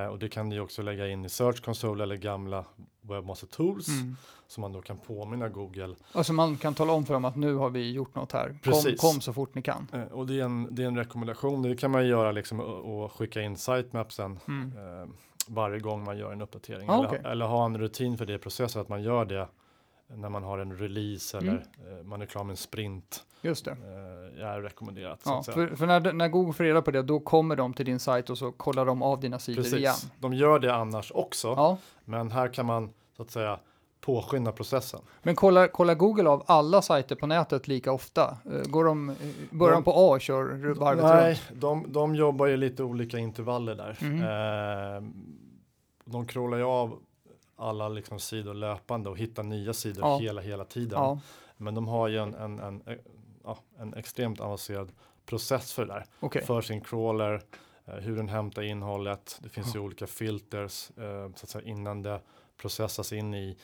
[0.05, 2.65] Eh, och det kan du också lägga in i Search Console eller gamla
[3.01, 4.15] Webmaster Tools Mm.
[4.47, 5.95] som man då kan påminna Google.
[6.11, 8.47] Alltså man kan tala om för dem att nu har vi gjort något här.
[8.49, 9.01] Kom, Precis.
[9.01, 9.87] kom så fort ni kan.
[9.93, 11.61] Eh, och det är, en, det är en rekommendation.
[11.61, 14.71] Det kan man göra liksom och, och skicka in sitemapsen Mm.
[15.01, 15.07] eh,
[15.47, 16.89] varje gång man gör en uppdatering.
[16.89, 17.21] Ah, eller, okej.
[17.25, 19.47] eller ha en rutin för det i processen att man gör det
[20.15, 21.49] när man har en release Mm.
[21.49, 23.23] eller eh, man är klar med en sprint.
[23.41, 23.71] Just det.
[23.71, 25.21] Eh, är rekommenderat.
[25.25, 27.99] Ja, för, för när, när Google får reda på det, då kommer de till din
[27.99, 29.79] sajt och så kollar de av dina sidor Precis.
[29.79, 29.93] igen.
[30.19, 33.59] De gör det annars också, Ja, men här kan man så att säga
[34.01, 34.99] påskynda processen.
[35.23, 38.37] men kollar, kollar Google av alla sajter på nätet lika ofta?
[38.45, 39.15] Eh, Går de,
[39.51, 41.61] börjar de De- på A och kör varvet Nej, runt?
[41.61, 43.97] de, de jobbar ju lite olika intervaller där.
[44.01, 44.23] Mhm.
[44.23, 45.11] Eh,
[46.05, 46.99] de crawlar ju av
[47.63, 50.17] alla liksom sidor löpande och hittar nya sidor Ja.
[50.17, 50.99] hela, hela tiden.
[50.99, 51.19] Ja,
[51.57, 52.81] Men de har ju en, en, en,
[53.45, 54.91] eh, en extremt avancerad
[55.25, 56.05] process för det där.
[56.19, 56.45] okej.
[56.45, 57.41] För sin crawler,
[57.85, 59.39] eh, hur den hämtar innehållet.
[59.43, 62.21] Det finns ju olika filters eh, så att säga, innan det
[62.57, 63.57] processas in i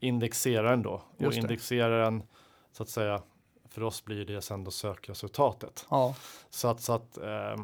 [0.00, 0.90] indexeraren då.
[0.92, 1.40] Och Just det.
[1.40, 2.22] indexeraren
[2.72, 3.22] så att säga
[3.68, 5.86] för oss blir det sen då sökresultatet.
[5.90, 6.14] Ja,
[6.50, 7.56] Så att, så att eh,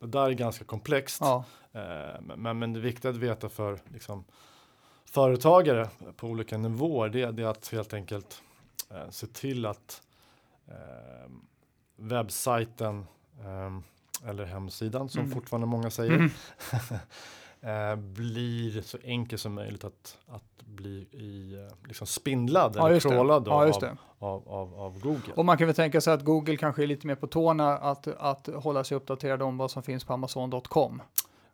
[0.00, 1.18] det där är ganska komplext.
[1.20, 1.44] ja,
[2.36, 4.24] men, men det viktiga att veta för liksom,
[5.04, 8.42] företagare på olika nivåer det, det är att helt enkelt
[8.90, 10.02] eh, se till att
[10.68, 11.30] eh,
[11.96, 13.06] webbsajten
[13.40, 15.32] eh, eller hemsidan som Mm.
[15.32, 16.30] fortfarande många säger Mm.
[17.92, 23.00] eh, blir så enkel som möjligt att, att bli i, eh, liksom spindlad ja eller
[23.44, 23.68] då Ja, av,
[24.18, 25.32] av, av, av Google.
[25.36, 28.06] Och man kan väl tänka sig att Google kanske är lite mer på tårna att,
[28.06, 31.02] att hålla sig uppdaterad om vad som finns på Amazon.com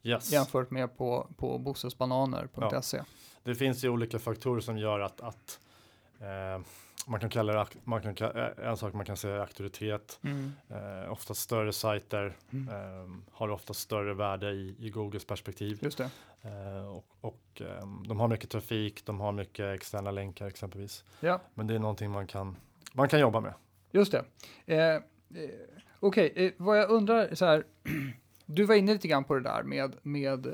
[0.02, 0.32] yes.
[0.32, 3.02] jämfört med på, på bossesbananer.se.
[3.44, 5.60] Det finns ju olika faktorer som gör att, att
[6.20, 6.64] eh,
[7.06, 10.18] man kan kalla det, man kan, ka- eh, en sak man kan säga är auktoritet.
[10.24, 10.52] Mm.
[10.70, 12.68] Eh, ofta större sajter Mm.
[12.68, 15.78] eh, har ofta större värde i, i Googles perspektiv.
[15.82, 16.10] Just det.
[16.42, 21.04] Eh, och och eh, de har mycket trafik, de har mycket externa länkar exempelvis.
[21.20, 21.40] Ja.
[21.54, 22.56] Men det är någonting man kan,
[22.92, 23.54] man kan jobba med.
[23.90, 24.24] Just det.
[24.66, 25.00] Eh, eh,
[26.00, 27.64] Okej, eh, vad jag undrar så här.
[28.46, 30.52] Du var inne lite grann på det där med, med eh,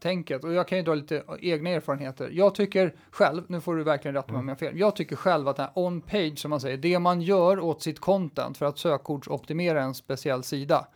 [0.00, 2.30] tänket och jag kan ju dra lite egna erfarenheter.
[2.32, 5.16] Jag tycker själv, nu får du verkligen rätta mig om jag har fel, jag tycker
[5.16, 8.66] själv att det här on-page som man säger, det man gör åt sitt content för
[8.66, 10.86] att sökordsoptimera en speciell sida,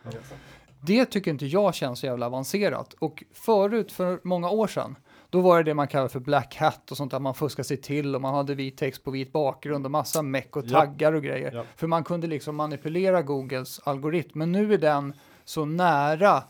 [0.81, 2.93] det tycker inte jag känns så jävla avancerat.
[2.93, 4.95] Och förut, för många år sedan,
[5.29, 7.77] då var det det man kallar för black hat och sånt där man fuskade sig
[7.77, 11.23] till och man hade vit text på vit bakgrund och massa meck och taggar och
[11.23, 11.51] grejer.
[11.53, 11.63] Ja.
[11.75, 14.39] För man kunde liksom manipulera Googles algoritm.
[14.39, 15.13] Men nu är den
[15.51, 16.43] så nära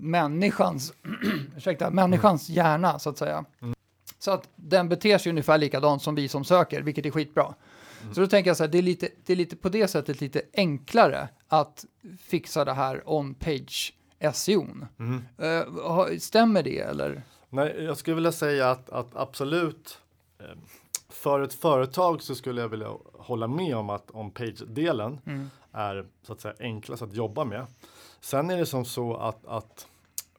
[0.00, 0.92] människans,
[1.56, 3.44] ursäkta, människans hjärna så att säga.
[3.62, 3.74] Mm.
[4.18, 7.54] Så att den beter sig ungefär likadant som vi som söker, vilket är skitbra.
[8.02, 8.14] Mm.
[8.14, 10.20] Så då tänker jag så här, det är, lite, det är lite på det sättet
[10.20, 11.84] lite enklare att
[12.20, 13.92] fixa det här on-page
[14.32, 14.86] SEOn.
[14.96, 15.22] Mhm.
[15.38, 17.22] Eh, har- stämmer det eller?
[17.48, 19.98] Nej, jag skulle vilja säga att, att absolut
[20.38, 20.46] eh,
[21.08, 25.50] för ett företag så skulle jag vilja hålla med om att om page-delen Mm.
[25.72, 27.66] är så att säga enklast att jobba med.
[28.24, 29.86] Sen är det som så att, att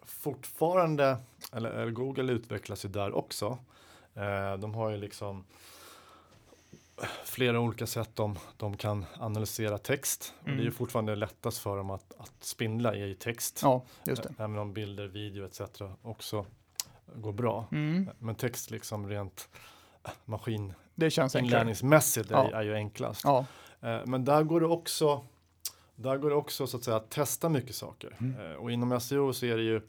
[0.06, 1.18] fortfarande,
[1.54, 3.58] eller, eller Google utvecklas ju där också.
[4.16, 5.44] Eh, de har ju liksom
[7.26, 10.34] flera olika sätt de, de kan analysera text.
[10.40, 10.74] Och det är ju Mm.
[10.74, 13.60] fortfarande lättast för dem att, att spindla i text.
[13.64, 14.34] Ja, just det.
[14.38, 15.62] Även om bilder, video etc.
[16.02, 16.46] också
[17.16, 17.66] går bra.
[17.72, 18.10] Mm.
[18.20, 19.50] Men text liksom rent
[20.26, 21.70] maskininlärningsmässigt Det känns enklare.
[21.72, 22.58] är, Ja.
[22.60, 23.22] är ju enklast.
[23.24, 23.46] Ja,
[23.82, 25.26] Eh, Men där går det också
[25.96, 28.16] där går det också så att säga att testa mycket saker.
[28.20, 28.52] Mm.
[28.52, 29.82] Eh, Och inom SEO så är det ju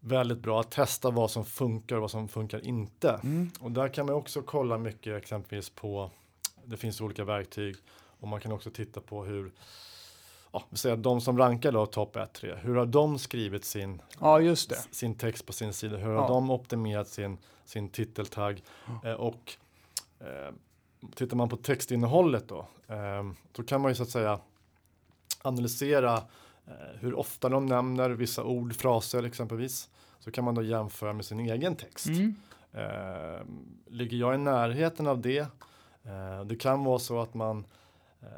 [0.00, 3.20] väldigt bra att testa vad som funkar och vad som funkar inte.
[3.22, 3.50] mm.
[3.60, 6.10] Och där kan man också kolla mycket exempelvis på,
[6.64, 7.76] det finns olika verktyg
[8.20, 9.52] och man kan också titta på hur,
[10.52, 14.56] ja, att de som rankar då topp 1, 3, hur har de skrivit sin, ja
[14.90, 15.96] sin text på sin sida?
[15.96, 16.20] Hur Ja.
[16.20, 18.62] har de optimerat sin, sin titeltagg?
[19.04, 19.52] Eh, och
[20.20, 20.54] eh,
[21.14, 24.40] tittar man på textinnehållet då, eh, då kan man ju så att säga
[25.42, 26.16] analysera
[26.66, 29.88] eh, hur ofta de nämner vissa ord, fraser exempelvis.
[30.18, 32.06] Så kan man då jämföra med sin egen text.
[32.06, 32.34] Mm.
[32.72, 33.40] Eh,
[33.86, 35.38] ligger jag i närheten av det?
[36.02, 37.64] Eh, det kan vara så att man
[38.20, 38.28] eh,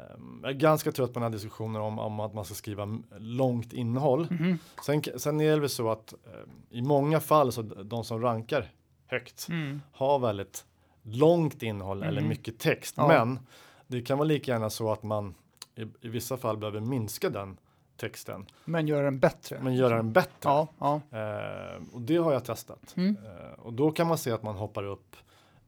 [0.41, 3.73] jag är ganska trött på den här diskussionen om, om att man ska skriva långt
[3.73, 4.27] innehåll.
[4.31, 4.57] Mhm.
[4.85, 8.71] Sen, sen är det väl så att eh, i många fall så de som rankar
[9.07, 9.81] högt Mm.
[9.91, 10.65] har väldigt
[11.03, 12.29] långt innehåll eller Mhm.
[12.29, 12.93] mycket text.
[12.97, 13.07] Ja.
[13.07, 13.39] Men
[13.87, 15.33] det kan vara lika gärna så att man
[15.75, 17.57] i, i vissa fall behöver minska den
[17.97, 19.59] texten Men gör den bättre.
[19.61, 20.29] men göra den bättre.
[20.49, 21.01] Ja, ja.
[21.11, 22.93] Eh, och det har jag testat.
[22.97, 23.17] Mm.
[23.25, 25.15] Eh, och då kan man se att man hoppar upp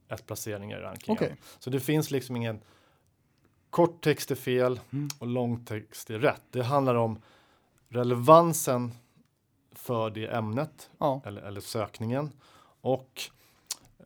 [0.08, 1.18] ett placeringar i rankingen.
[1.24, 1.36] Okej.
[1.60, 2.60] Så det finns liksom ingen
[3.70, 5.08] kort text är fel Mm.
[5.20, 6.42] och lång text är rätt.
[6.52, 7.22] Det handlar om
[7.90, 8.92] relevansen
[9.72, 11.22] för det ämnet Ja.
[11.26, 12.32] eller, eller sökningen
[12.82, 13.22] och
[14.00, 14.06] eh,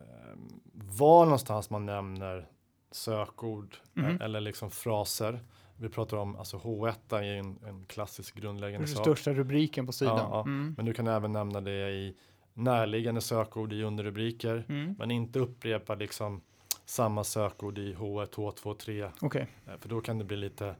[0.72, 2.48] var någonstans man nämner
[2.90, 4.04] sökord Mhm.
[4.06, 5.40] eh, eller liksom fraser.
[5.80, 9.04] Vi pratar om, alltså H1 är ju en, en klassisk Den grundläggande sak.
[9.04, 10.16] största rubriken på sidan.
[10.16, 10.40] Ja, ja.
[10.40, 10.74] Mm.
[10.76, 12.16] Men du kan även nämna det i
[12.54, 14.64] närliggande sökord i underrubriker.
[14.68, 14.94] Mm.
[14.98, 16.40] Men inte upprepa liksom
[16.84, 19.10] samma sökord i H1, H2, 3.
[19.20, 19.46] Okej,
[19.80, 20.74] För då kan det bli lite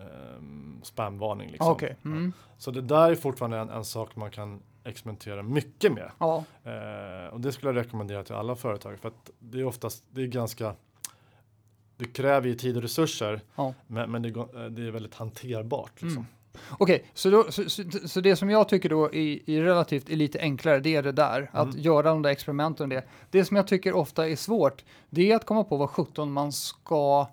[0.00, 1.50] ehm, spamvarning.
[1.50, 1.72] Liksom.
[1.72, 1.96] okej.
[2.04, 2.32] Mm.
[2.58, 6.10] Så det där är fortfarande en, en sak man kan experimentera mycket med.
[6.18, 8.98] Ja, Eh, och det skulle jag rekommendera till alla företag.
[8.98, 10.74] För att det är oftast, det är ganska,
[11.98, 13.40] det kräver ju tid och resurser.
[13.56, 13.74] Ja.
[13.86, 15.92] Men, men det, eh, det är väldigt hanterbart.
[16.02, 16.10] Liksom.
[16.18, 16.26] Mm.
[16.70, 20.16] Okej, så, då, så, så, så det som jag tycker då är, är relativt är
[20.16, 21.80] lite enklare, det är det där, att Mm.
[21.80, 22.84] göra de där experimenten.
[22.84, 23.04] och Det.
[23.30, 26.52] det som jag tycker ofta är svårt, det är att komma på vad 17 man
[26.52, 27.28] ska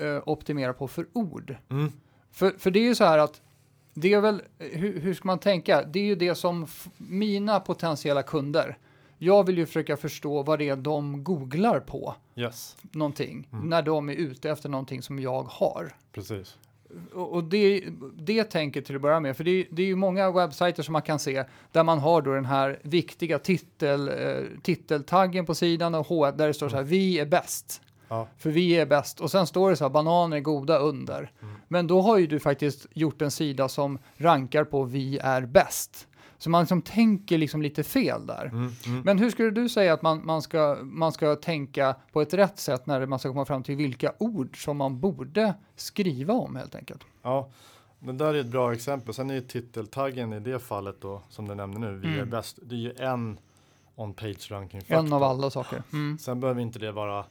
[0.00, 1.56] eh, optimera på för ord.
[1.70, 1.92] Mm.
[2.32, 3.40] För, för det är ju så här att
[3.94, 5.82] det är väl, hur, hur ska man tänka?
[5.82, 8.78] Det är ju det som mina potentiella kunder,
[9.18, 13.68] jag vill ju försöka förstå vad det är de googlar på Yes, någonting, Mm.
[13.68, 15.94] när de är ute efter någonting som jag har.
[16.12, 16.56] precis.
[17.14, 20.30] Och och det, det tänker till att börja med, för det, det är ju många
[20.30, 25.46] webbsajter som man kan se där man har då den här viktiga titel, eh, titeltaggen
[25.46, 27.80] på sidan och H där det står så här, vi är bäst.
[28.08, 28.28] Ja.
[28.38, 29.20] För vi är bäst.
[29.20, 31.30] Och sen står det så här, bananer är goda under.
[31.42, 31.54] Mm.
[31.68, 36.08] Men då har ju du faktiskt gjort en sida som rankar på vi är bäst.
[36.38, 38.44] Så man liksom tänker liksom lite fel där.
[38.44, 39.00] Mm, mm.
[39.04, 42.58] Men hur skulle du säga att man, man, ska, man ska tänka på ett rätt
[42.58, 46.74] sätt när man ska komma fram till vilka ord som man borde skriva om helt
[46.74, 47.04] enkelt?
[47.22, 47.50] Ja,
[47.98, 49.14] det där är ett bra exempel.
[49.14, 52.30] Sen är ju titeltaggen i det fallet då, som du nämnde nu, vi är Mm.
[52.30, 52.58] bäst.
[52.62, 53.38] Det är ju en
[53.94, 55.82] on-page ranking En av alla saker.
[55.92, 56.18] Mm.
[56.18, 57.24] Sen behöver inte det vara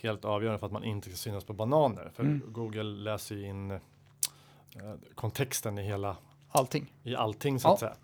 [0.00, 2.10] helt avgörande för att man inte ska synas på bananer.
[2.14, 2.42] För Mm.
[2.52, 3.78] Google läser ju in eh,
[5.14, 6.16] kontexten i hela,
[6.50, 6.92] Allting.
[7.02, 7.72] i allting så Ja.
[7.72, 7.94] att säga.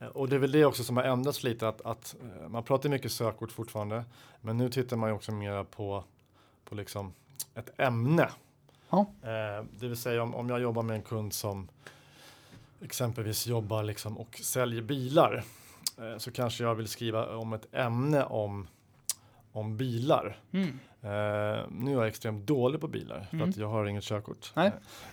[0.00, 2.62] Eh, Och det är väl det också som har ändrats lite att, att eh, man
[2.62, 4.04] pratar mycket sökord fortfarande.
[4.40, 6.04] Men nu tittar man ju också mera på,
[6.64, 7.12] på liksom
[7.54, 8.28] ett ämne.
[8.90, 9.06] Ja.
[9.22, 11.68] Eh, det vill säga om, om jag jobbar med en kund som
[12.80, 15.44] exempelvis jobbar liksom och säljer bilar.
[16.18, 18.68] Så kanske jag vill skriva om ett ämne om,
[19.58, 20.40] om bilar.
[20.52, 20.68] Mm.
[21.00, 23.50] Eh, nu är jag extremt dålig på bilar för Mm.
[23.50, 24.52] att jag har inget körkort.
[24.56, 24.72] Nej.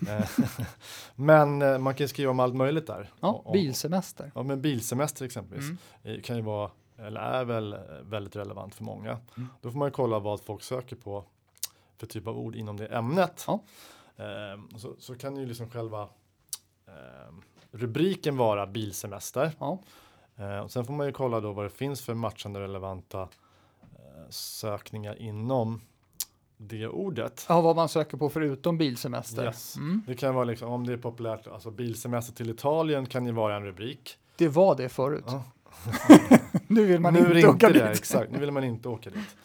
[0.09, 0.29] Eh,
[1.15, 3.09] men eh, man kan skriva om allt möjligt där.
[3.19, 4.31] Ja, om, bilsemester.
[4.35, 5.77] Ja, men bilsemester exempelvis Mm.
[6.17, 9.09] eh, kan ju vara, eller är väl eh, väldigt relevant för många.
[9.37, 9.49] Mm.
[9.61, 11.23] Då får man ju kolla vad folk söker på
[11.97, 13.43] för typ av ord inom det ämnet.
[13.47, 13.59] Ja.
[14.17, 16.01] Eh, så, så kan ju liksom själva
[16.87, 17.33] eh,
[17.71, 19.51] rubriken vara bilsemester.
[19.59, 19.79] Ja.
[20.37, 23.27] Eh, och sen får man ju kolla då vad det finns för matchande relevanta eh,
[24.29, 25.81] sökningar inom
[26.57, 27.45] det ordet.
[27.49, 29.43] ja, vad man söker på förutom bilsemester.
[29.45, 29.75] Yes.
[29.75, 30.03] Mm.
[30.07, 33.55] Det kan vara liksom, om det är populärt, alltså bilsemester till Italien kan ju vara
[33.55, 34.17] en rubrik.
[34.37, 35.23] Det var det förut.
[35.27, 35.43] Ja.
[36.67, 37.97] nu vill man nu inte inte åka det, dit.
[37.99, 38.31] exakt.
[38.31, 39.35] Nu vill man inte åka dit.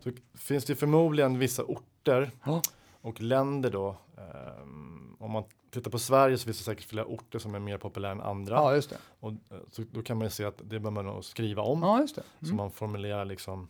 [0.00, 2.62] Så finns det förmodligen vissa orter Ja.
[3.00, 3.96] och länder då.
[4.16, 7.78] ehm, om man tittar på Sverige så finns det säkert flera orter som är mer
[7.78, 8.54] populära än andra.
[8.54, 8.96] Ja, just det.
[9.20, 9.36] Och, eh,
[9.70, 11.82] så då kan man ju se att det behöver man skriva om.
[11.82, 12.22] Ja, just det.
[12.40, 12.56] Så Mm.
[12.56, 13.68] man formulerar liksom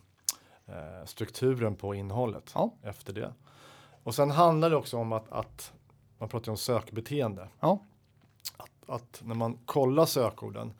[0.71, 2.73] eh, strukturen på innehållet Ja.
[2.83, 3.33] efter det.
[4.03, 5.73] Och sen handlar det också om att, att
[6.17, 7.47] man pratar om sökbeteende.
[7.59, 7.79] Ja.
[8.57, 10.73] Att, att när man kollar sökorden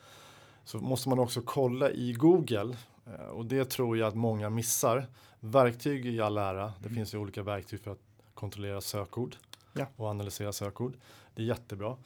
[0.64, 2.76] så måste man också kolla i Google
[3.06, 5.08] eh, och det tror jag att många missar.
[5.40, 8.02] Verktyg i all ära, det finns ju olika verktyg för att
[8.34, 9.36] kontrollera sökord
[9.74, 9.86] Ja.
[9.96, 10.94] och analysera sökord.
[11.36, 11.98] Det är jättebra.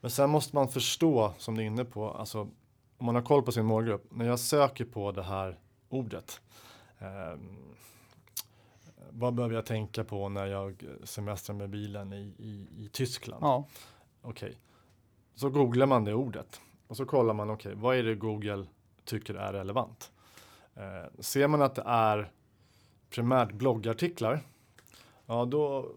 [0.00, 2.40] Men sen måste man förstå, som du är inne på, alltså
[2.98, 4.04] om man har koll på sin målgrupp.
[4.10, 6.40] När jag söker på det här ordet,
[9.10, 13.44] vad behöver jag tänka på när jag semestrar med bilen i, i, i Tyskland?
[13.44, 13.66] Ja.
[14.22, 14.58] Okej,
[15.34, 18.66] så googlar man det ordet och så kollar man, okej, vad är det Google
[19.04, 20.12] tycker är relevant?
[20.74, 22.30] Eh, ser man att det är
[23.10, 24.40] primärt bloggartiklar,
[25.26, 25.92] ja då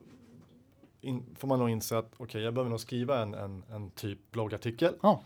[1.06, 4.32] in, får man nog inse att okej, jag behöver nog skriva en, en, en typ
[4.32, 4.96] bloggartikel.
[5.02, 5.22] Ja.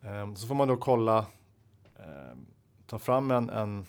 [0.00, 1.18] Eh, så får man då kolla,
[1.96, 2.36] eh,
[2.86, 3.86] ta fram en, en,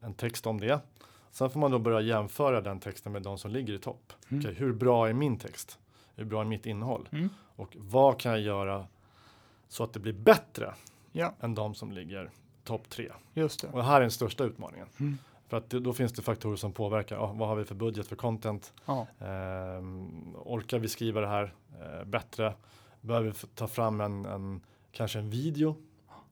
[0.00, 0.80] en text om det.
[1.30, 4.12] Sen får man då börja jämföra den texten med de som ligger i topp.
[4.28, 4.40] Mm.
[4.40, 5.78] Okej, hur bra är min text?
[6.14, 7.08] Hur bra är mitt innehåll?
[7.12, 7.28] Mm.
[7.56, 8.86] Och vad kan jag göra
[9.68, 10.74] så att det blir bättre
[11.12, 12.30] ja, än de som ligger
[12.64, 13.12] topp tre?
[13.34, 13.68] just det.
[13.68, 14.86] Och här är den största utmaningen.
[15.00, 15.18] Mm.
[15.48, 17.16] För att det, då finns det faktorer som påverkar.
[17.16, 18.72] Ja, vad har vi för budget för content?
[18.84, 19.06] Ja.
[19.18, 22.54] Ehm, orkar vi skriva det här eh, bättre?
[23.00, 24.60] Behöver vi ta fram en, en,
[24.92, 25.76] kanske en video?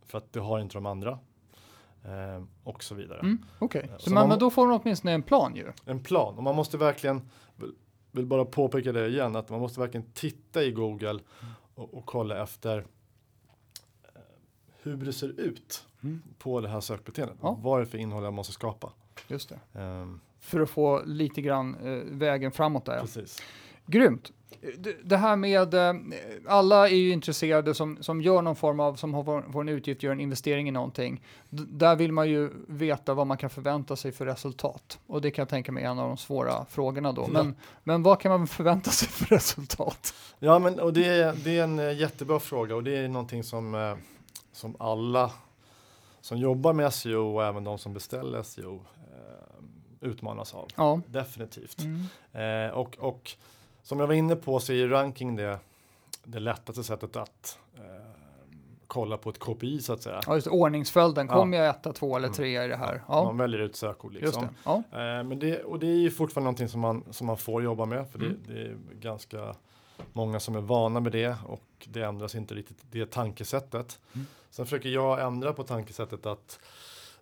[0.06, 1.18] För att det har inte de andra.
[2.04, 3.20] Ehm, och så vidare.
[3.20, 3.38] Mm.
[3.58, 5.72] Okej, Ja, så så man, man- men då får man åtminstone en plan ju.
[5.84, 6.36] En plan.
[6.36, 7.30] Och man måste verkligen,
[8.12, 11.18] vill bara påpeka det igen att man måste verkligen titta i Google
[11.74, 12.84] och, och kolla efter eh,
[14.82, 16.22] hur det ser ut Mm.
[16.38, 17.36] på det här sökbeteendet.
[17.42, 17.58] Ja.
[17.62, 18.92] Vad är det för innehåll jag måste skapa?
[19.28, 19.80] Just det.
[19.80, 23.00] Ehm, För att få lite grann eh, vägen framåt där.
[23.00, 23.42] Precis.
[23.88, 24.32] Grymt.
[24.78, 25.94] Det- här med, eh,
[26.46, 30.02] alla är ju intresserade som, som gör någon form av, som har får en utgift,
[30.02, 31.22] gör en investering i någonting.
[31.50, 34.98] D- där vill man ju veta vad man kan förvänta sig för resultat.
[35.06, 37.26] Och det kan jag tänka mig är en av de svåra frågorna då.
[37.26, 40.14] Men, men vad kan man förvänta sig för resultat?
[40.38, 43.44] Ja, men och det är, det är en eh, jättebra fråga och det är någonting
[43.44, 43.94] som, eh,
[44.52, 45.30] som alla
[46.20, 48.80] som jobbar med SEO och även de som beställer SEO
[50.00, 50.68] utmanas av.
[50.76, 51.00] Ja.
[51.06, 51.78] Definitivt.
[51.82, 52.66] Mm.
[52.68, 53.30] Eh, och, och
[53.88, 55.58] som jag var inne på så är ranking det,
[56.24, 57.82] det lättaste sättet att eh,
[58.86, 60.20] kolla på ett KPI så att säga.
[60.26, 60.46] Ja, just.
[60.46, 61.26] Ordningsföljden.
[61.30, 61.34] Ja.
[61.34, 62.34] Kom jag etta, två eller Mm.
[62.36, 63.02] tre i det här?
[63.08, 64.42] Man Ja, väljer ut sökord liksom.
[64.42, 64.48] det.
[64.64, 64.76] Ja.
[64.76, 67.84] Eh, men det, och det är ju fortfarande någonting som man, som man får jobba
[67.84, 68.36] med för Mm.
[68.46, 69.54] det, det är ganska
[70.12, 73.98] många som är vana med det och det ändras inte riktigt det tankesättet.
[74.14, 74.26] Mm.
[74.50, 76.58] Sen försöker jag ändra på tankesättet att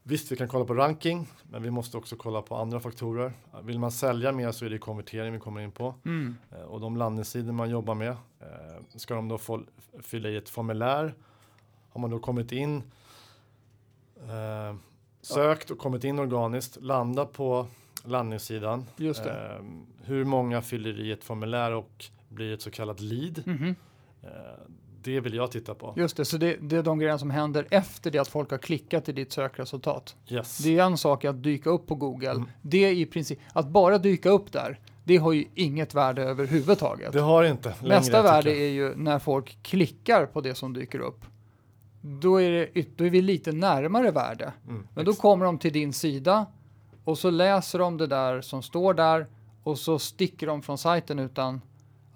[0.09, 3.33] visst vi kan kolla på ranking men vi måste också kolla på andra faktorer.
[3.63, 6.37] Vill man sälja mer så är det konvertering vi kommer in på Mm.
[6.51, 9.63] Eh, och de landningssidor man jobbar med eh, ska de då få
[10.01, 11.15] fylla i ett formulär.
[11.91, 12.83] Har man då kommit in
[14.17, 14.77] eh,
[15.23, 17.67] sökt och kommit in organiskt, landa på
[18.05, 18.87] landningssidan.
[18.97, 19.57] Just det.
[19.57, 19.65] Eh,
[20.05, 23.43] hur många fyller i ett formulär och blir ett så kallat lead.
[24.23, 24.29] Eh,
[25.07, 25.95] det vill jag titta på.
[25.97, 28.59] Just det, så det, det är de grejerna som händer efter det att folk har
[28.59, 30.17] klickat i ditt sökresultat.
[30.29, 30.59] Yes.
[30.59, 32.31] Det är en sak att dyka upp på Google.
[32.31, 32.45] Mm.
[32.63, 37.13] Det är i princip, att bara dyka upp där, det har ju inget värde överhuvudtaget.
[37.13, 40.99] Det har inte längre, Nästa värde är ju när folk klickar på det som dyker
[40.99, 41.25] upp.
[42.01, 44.53] Då är, det, då är vi lite närmare värde.
[44.69, 46.47] Mm, Men då ex- kommer de till din sida
[47.05, 49.27] och så läser de det där som står där
[49.63, 51.61] och så sticker de från sajten utan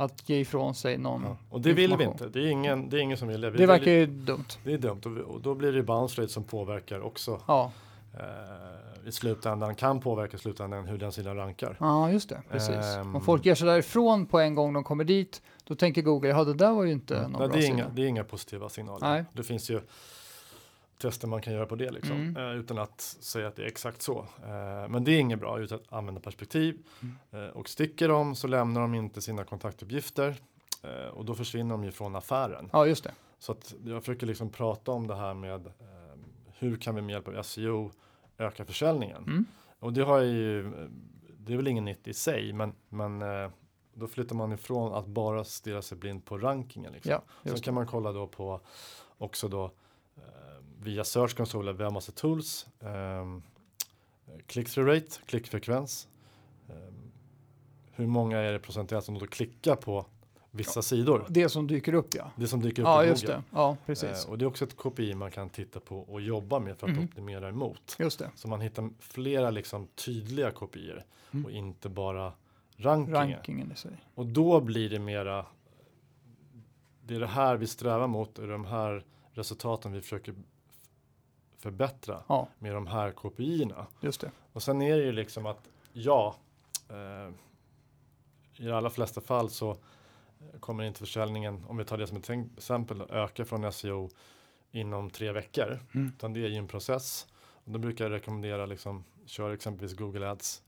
[0.05, 1.23] att ge ifrån sig någon.
[1.23, 1.37] ja.
[1.51, 2.29] Och det vill vi inte.
[2.29, 3.51] Det är ingen, det är ingen som vill det.
[3.51, 4.45] Vi Det verkar ju dumt.
[4.65, 7.73] det är dumt och, vi, och då blir det bounce som påverkar också Ja,
[8.15, 11.77] eh, i slutändan, kan påverka i slutändan hur den sidan rankar.
[11.81, 12.43] ja just det.
[12.51, 12.75] Precis.
[12.97, 13.15] Ehm.
[13.17, 16.45] Om folk ger sig därifrån på en gång de kommer dit, då tänker Google, ja
[16.45, 17.75] det där var ju inte någon Nej, bra det, är sida.
[17.75, 19.09] inga, det är inga positiva signaler.
[19.11, 19.25] Nej.
[19.33, 19.81] Det finns ju
[21.01, 22.37] tester man kan göra på det liksom, Mm.
[22.37, 24.19] eh, utan att säga att det är exakt så.
[24.43, 26.83] Eh, men det är inget bra ur ett användarperspektiv.
[27.03, 27.45] Mm.
[27.49, 30.35] Eh, och sticker de så lämnar de inte sina kontaktuppgifter
[31.13, 32.71] och då försvinner de ju från affären.
[32.73, 33.13] Ja, just det.
[33.39, 35.73] Så att jag försöker liksom prata om det här med
[36.59, 37.91] hur kan vi med hjälp av SEO
[38.39, 39.23] öka försäljningen?
[39.23, 39.45] Mm.
[39.79, 40.73] Och det har jag ju,
[41.39, 43.23] det är väl ingen nytt i sig, men, men
[43.95, 46.93] då flyttar man ifrån att bara stirra sig blind på rankingen.
[46.93, 47.11] Liksom.
[47.13, 48.61] Ja, Sen kan man kolla då på
[49.19, 49.71] också då
[50.83, 53.43] via Search Console, vi har massa tools, ehm,
[54.47, 56.09] click-through rate, klickfrekvens.
[56.69, 57.11] ehm,
[57.93, 60.07] hur många är det procentuellt som då klickar på
[60.51, 61.27] vissa sidor?
[61.29, 62.31] Det som dyker upp ja.
[62.37, 63.37] Det som dyker upp Ja, i just Google.
[63.37, 63.43] det.
[63.53, 64.25] Ja, precis.
[64.25, 66.87] Eh, och det är också ett KPI man kan titta på och jobba med för
[66.89, 67.05] att Mhm.
[67.05, 67.97] optimera emot.
[67.99, 68.31] Just det.
[68.35, 71.45] Så man hittar flera liksom tydliga kopior Mm.
[71.45, 72.33] och inte bara
[72.77, 73.15] rankingen.
[73.21, 73.91] Rankingen i sig.
[74.15, 75.47] Och då blir det mera,
[77.05, 80.35] det är det här vi strävar mot och de här resultaten vi försöker
[81.61, 83.87] förbättra Ja, med de här KPI-erna.
[84.01, 84.31] just det.
[84.53, 86.35] Och sen är det ju liksom att ja,
[86.89, 87.35] eh,
[88.57, 89.77] i de allra flesta fall så
[90.61, 94.11] kommer inte försäljningen, om vi tar det som ett exempel, öka från SEO
[94.71, 95.79] inom tre veckor.
[95.95, 96.09] Mm.
[96.17, 97.27] Utan det är ju en process.
[97.65, 100.63] Och då brukar jag rekommendera liksom, kör exempelvis Google Ads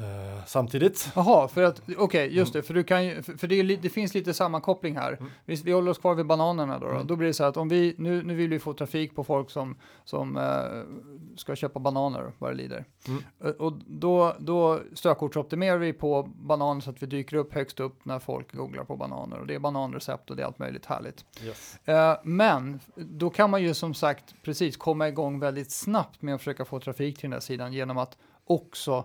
[0.00, 1.12] eh, samtidigt.
[1.16, 3.88] Jaha, för att, okej, just det, för du kan ju, för för det, li- det
[3.90, 5.12] finns lite sammankoppling här.
[5.12, 5.30] Mm.
[5.44, 6.92] Vi, vi håller oss kvar vid bananerna då, då.
[6.92, 7.06] Mm.
[7.06, 9.24] Då blir det så här att om vi, nu, nu vill vi få trafik på
[9.24, 12.84] folk som, som eh, ska köpa bananer, vad det lider.
[13.08, 13.22] Mm.
[13.44, 18.04] Eh, Och då, då sökordsoptimerar vi på bananer så att vi dyker upp högst upp
[18.04, 19.38] när folk googlar på bananer.
[19.38, 21.24] Och det är bananrecept och det är allt möjligt härligt.
[21.44, 21.78] Yes.
[21.84, 26.40] Eh, men då kan man ju som sagt precis komma igång väldigt snabbt med att
[26.40, 29.04] försöka få trafik till den här sidan genom att också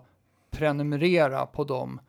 [0.58, 2.00] prenumerera på de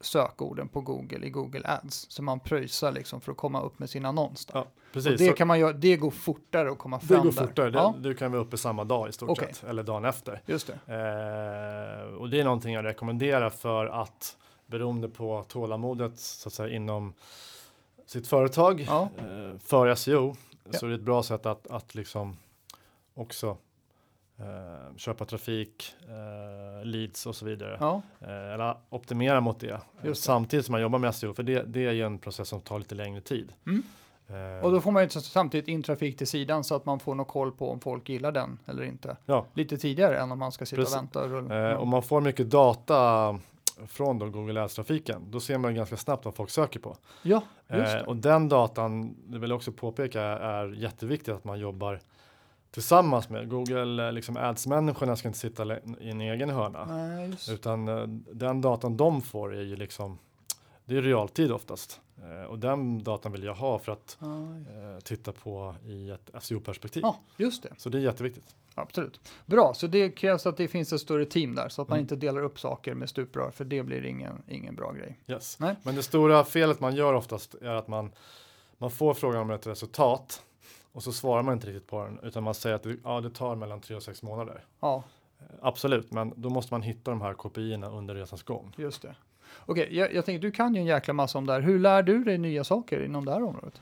[0.00, 2.06] sökorden på Google i Google Ads.
[2.10, 4.54] Så man pröjsar liksom för att komma upp med sin annons där.
[4.58, 5.12] Ja, precis.
[5.12, 7.46] och det, Så kan man göra, det går fortare att komma det fram går där.
[7.46, 7.70] fortare.
[7.74, 9.54] Ja, Det, du kan vara uppe samma dag i stort Okej.
[9.54, 9.68] sett.
[9.68, 10.42] Eller dagen efter.
[10.46, 10.72] just det.
[10.72, 14.36] Eh, och det är någonting jag rekommenderar för att
[14.66, 17.14] beroende på tålamodet så att säga inom
[18.06, 19.08] sitt företag Ja.
[19.18, 20.78] eh, för SEO Ja.
[20.78, 22.36] så är det ett bra sätt att, att liksom
[23.14, 23.56] också
[24.38, 27.76] eh, köpa trafik, eh, leads och så vidare.
[27.80, 29.80] Ja, Eh, eller optimera mot det.
[30.02, 30.14] Det.
[30.14, 32.78] Samtidigt som man jobbar med SEO för det, det är ju en process som tar
[32.78, 33.52] lite längre tid.
[33.66, 33.82] Mm.
[34.28, 37.14] Eh, och då får man ju samtidigt in trafik till sidan så att man får
[37.14, 39.16] någon koll på om folk gillar den eller inte.
[39.26, 40.94] ja, Lite tidigare än om man ska sitta Precis.
[40.96, 41.70] och vänta och rulla.
[41.70, 43.38] Eh, och man får mycket data
[43.86, 46.96] från då Google Ads-trafiken, då ser man ganska snabbt vad folk söker på.
[47.22, 51.60] Ja, just Eh, och den datan, det vill jag också påpeka, är jätteviktigt att man
[51.60, 52.00] jobbar
[52.70, 53.48] tillsammans med.
[53.50, 56.84] Google eh, liksom Ads-människorna ska inte sitta i en egen hörna.
[56.84, 57.32] Nej.
[57.50, 58.02] Utan eh,
[58.32, 60.18] den datan de får är ju liksom,
[60.84, 62.00] det är realtid oftast.
[62.22, 67.02] Eh, och den datan vill jag ha för att eh, titta på i ett SEO-perspektiv.
[67.02, 67.68] Ja, just det.
[67.76, 68.56] Så det är jätteviktigt.
[68.74, 69.20] Absolut.
[69.46, 72.04] Bra, så det krävs att det finns ett större team där så att man Mm.
[72.04, 75.18] inte delar upp saker med stuprör för det blir ingen, ingen bra grej.
[75.26, 75.58] Yes.
[75.60, 75.76] Nej.
[75.82, 78.10] Men det stora felet man gör oftast är att man,
[78.78, 80.42] man får frågan om ett resultat
[80.98, 83.30] och så svarar man inte riktigt på den utan man säger att det, ja, det
[83.30, 84.64] tar mellan tre och sex månader.
[84.80, 85.02] Ja,
[85.40, 88.74] Eh, Absolut, men då måste man hitta de här kopiorna under resans gång.
[88.76, 89.14] just det.
[89.66, 91.60] Okej, jag, jag tänker du kan ju en jäkla massa om det här.
[91.60, 93.80] Hur lär du dig nya saker inom det här området?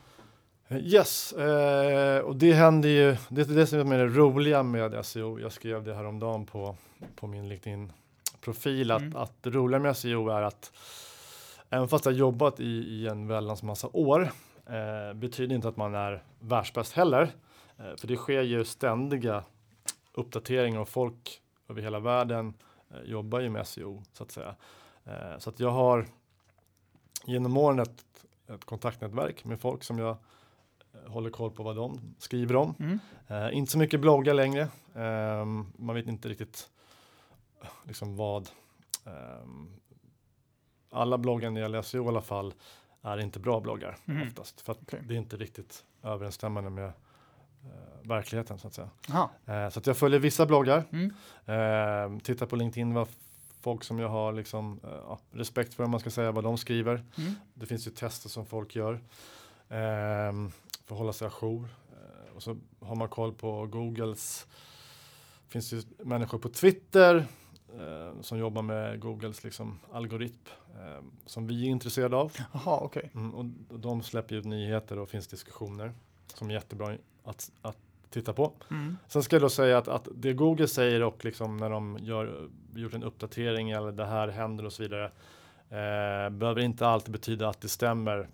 [0.67, 5.05] Eh, Yes, eh, och det händer ju, det är det som är det roliga med
[5.05, 5.39] SEO.
[5.39, 6.75] Jag skrev det här om dagen på,
[7.15, 9.15] på min LinkedIn-profil att, Mm.
[9.15, 10.71] att det roliga med SEO är att
[11.69, 14.29] även fast jag jobbat i, i en väldans massa år
[14.69, 17.21] eh, betyder inte att man är världsbäst heller.
[17.77, 19.43] Eh, för det sker ju ständiga
[20.13, 22.53] uppdateringar och folk över hela världen
[22.91, 24.55] eh, jobbar ju med SEO så att säga.
[25.05, 26.05] Eh, så att jag har
[27.25, 28.05] genom åren ett,
[28.47, 30.17] ett kontaktnätverk med folk som jag
[30.93, 32.75] eh, håller koll på vad de skriver om.
[32.79, 32.99] Mm.
[33.27, 34.67] Eh, inte så mycket bloggar längre.
[34.95, 36.69] Ehm, man vet inte riktigt
[37.61, 38.49] eh, liksom vad
[39.05, 39.71] ehm,
[40.91, 42.53] alla bloggar när det gäller SEO i alla fall
[43.01, 44.27] är inte bra bloggar Mhm.
[44.27, 44.61] oftast.
[44.61, 45.01] För att Okej.
[45.07, 46.91] det är inte riktigt överensstämmande med eh,
[48.03, 48.89] verkligheten så att säga.
[49.45, 50.83] Eh, så att jag följer vissa bloggar.
[50.91, 51.13] Mm.
[52.15, 53.07] Eh, tittar på LinkedIn vad
[53.61, 56.57] folk som jag har liksom, eh, ja, respekt för om man ska säga vad de
[56.57, 57.03] skriver.
[57.17, 57.33] Mm.
[57.53, 58.93] Det finns ju tester som folk gör
[59.69, 60.51] ehm,
[60.85, 61.69] för att hålla sig ajour.
[61.91, 64.47] Eh, och så har man koll på Googles,
[65.49, 67.25] finns ju människor på Twitter
[67.79, 72.31] eh, som jobbar med Googles liksom, algoritm eh, som vi är intresserade av.
[72.53, 73.11] Jaha, okej.
[73.15, 73.45] Mm, och,
[73.79, 75.93] de släpper ut nyheter och finns diskussioner
[76.33, 77.77] som är jättebra att, att
[78.09, 78.51] titta på.
[78.71, 78.97] Mm.
[79.07, 82.49] Sen ska jag då säga att, att det Google säger och liksom när de gör,
[82.75, 85.05] gjort en uppdatering eller det här händer och så vidare
[85.69, 88.27] eh, behöver inte alltid betyda att det stämmer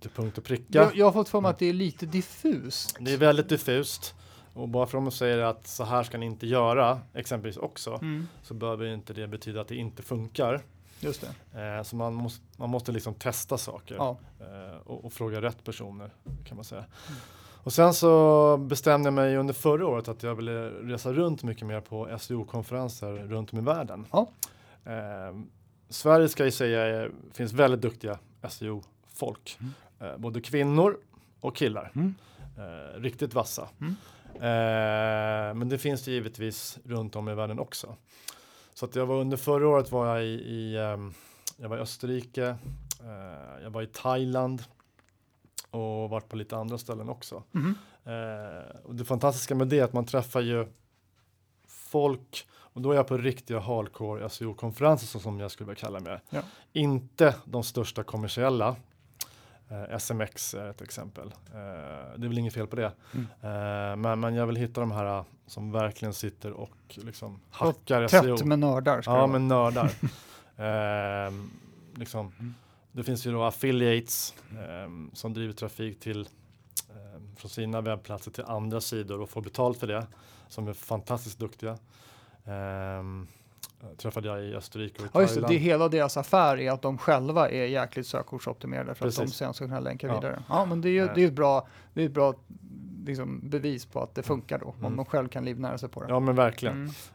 [0.00, 0.64] till punkt och pricka.
[0.70, 2.96] Jag, jag har fått för mig att det är lite diffust.
[3.00, 4.14] Det är väldigt diffust
[4.54, 7.90] och bara för att de säger att så här ska ni inte göra exempelvis också
[8.02, 8.28] Mm.
[8.42, 10.60] så behöver inte det betyda att det inte funkar.
[11.00, 11.60] Just det.
[11.76, 14.16] Eh, så man måste, man måste liksom testa saker Ja.
[14.40, 16.10] eh, och, och fråga rätt personer
[16.44, 16.84] kan man säga.
[17.62, 21.66] Och sen så bestämde jag mig under förra året att jag ville resa runt mycket
[21.66, 24.06] mer på SEO-konferenser runt om i världen.
[24.12, 24.28] Ja.
[24.84, 25.36] Eh,
[25.88, 29.58] Sverige ska jag säga finns väldigt duktiga SEO-folk.
[29.60, 29.72] Mm.
[30.12, 30.98] Eh, både kvinnor
[31.40, 31.90] och killar.
[31.94, 32.14] Mm.
[32.58, 33.68] Eh, riktigt vassa.
[34.36, 34.42] Mm.
[34.42, 37.96] Eh, men det finns det givetvis runt om i världen också.
[38.74, 41.14] Så att jag var under förra året var jag i, i ehm,
[41.56, 42.56] jag var i Österrike,
[43.00, 44.62] eh, jag var i Thailand
[45.70, 47.42] och varit på lite andra ställen också.
[48.04, 50.66] Eh, och det fantastiska med det är att man träffar ju
[51.66, 56.20] folk och då är jag på riktiga hardcore SEO-konferenser som jag skulle vilja kalla mig.
[56.30, 56.40] Ja.
[56.72, 58.76] Inte de största kommersiella.
[59.98, 61.26] SMX är ett exempel.
[61.26, 61.60] Eh,
[62.16, 62.92] det är väl inget fel på det.
[63.14, 63.26] Mm.
[63.42, 68.08] Eh, men, men jag vill hitta de här eh, som verkligen sitter och liksom hackar
[68.08, 68.36] SEO.
[68.36, 69.02] Tätt med nördar.
[69.06, 69.90] Ja, men nördar.
[70.56, 71.50] Ehm,
[71.94, 72.54] liksom, Mm.
[72.92, 74.34] Det finns ju då affiliates
[74.68, 76.28] ehm, som driver trafik till
[76.90, 80.06] ehm, från sina webbplatser till andra sidor och får betalt för det.
[80.48, 81.78] Som är fantastiskt duktiga.
[82.44, 83.26] Ehm,
[83.96, 85.40] träffade jag i Österrike och Ja, just det.
[85.48, 85.54] Det.
[85.56, 89.36] Hela deras affär är att de själva är jäkligt sökordsoptimerade för att de Precis.
[89.36, 90.14] sen ska kunna länka Ja.
[90.14, 90.42] vidare.
[90.48, 91.14] Ja, men det är ju Eh.
[91.14, 92.34] det är ett bra, det är ett bra
[93.06, 94.96] liksom, bevis på att det funkar då, om Mm.
[94.96, 96.06] de själv kan livnära sig på det.
[96.08, 96.74] Ja men verkligen.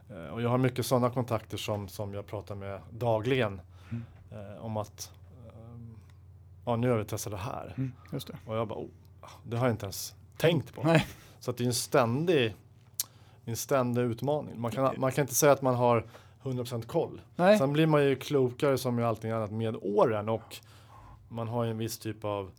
[0.10, 0.26] Mm.
[0.26, 3.62] Eh, och jag har mycket sådana kontakter som, som jag pratar med dagligen.
[3.92, 4.04] Mm.
[4.32, 5.12] eh, om att
[6.66, 7.74] ja, nu har vi testat det här.
[7.78, 8.38] Mm, just det.
[8.46, 8.88] Och jag bara, oh,
[9.44, 10.84] det har jag inte ens tänkt på.
[10.84, 11.08] Nej.
[11.40, 12.56] Så att det är en ständig,
[13.46, 14.62] en ständig utmaning.
[14.62, 16.06] Man kan, man kan inte säga att man har
[16.44, 17.22] 100% koll.
[17.36, 17.58] Nej.
[17.58, 20.56] Sen blir man ju klokare som med allting annat med åren och
[21.30, 22.52] man har ju en viss typ av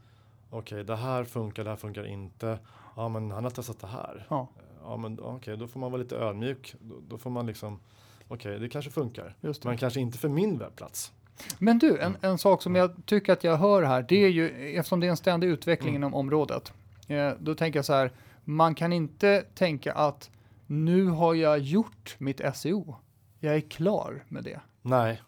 [0.51, 2.59] okej, det här funkar, det här funkar inte.
[2.97, 4.27] Ja, men han har testat det här.
[4.29, 4.49] Ja.
[4.85, 6.75] Ja, men okej, då får man vara lite ödmjuk.
[6.81, 7.81] Då, då får man liksom,
[8.29, 9.37] okej, det kanske funkar.
[9.41, 9.69] Just det.
[9.69, 11.13] Men kanske inte för min webbplats.
[11.59, 12.17] Men du, en, Mm.
[12.21, 15.11] en sak som jag tycker att jag hör här, det är ju, eftersom det är
[15.11, 16.01] en ständig utveckling Mm.
[16.03, 16.73] inom området,
[17.09, 18.13] eh, då tänker jag så här,
[18.45, 20.31] man kan inte tänka att
[20.67, 22.97] nu har jag gjort mitt SEO,
[23.41, 24.61] jag är klar med det.
[24.83, 25.23] Nej,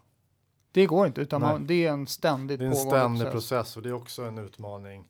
[0.71, 3.49] Det går inte, utan man, det är en ständigt det är en pågående ständig process.
[3.49, 5.07] process och det är också en utmaning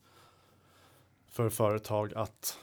[1.28, 2.58] för företag att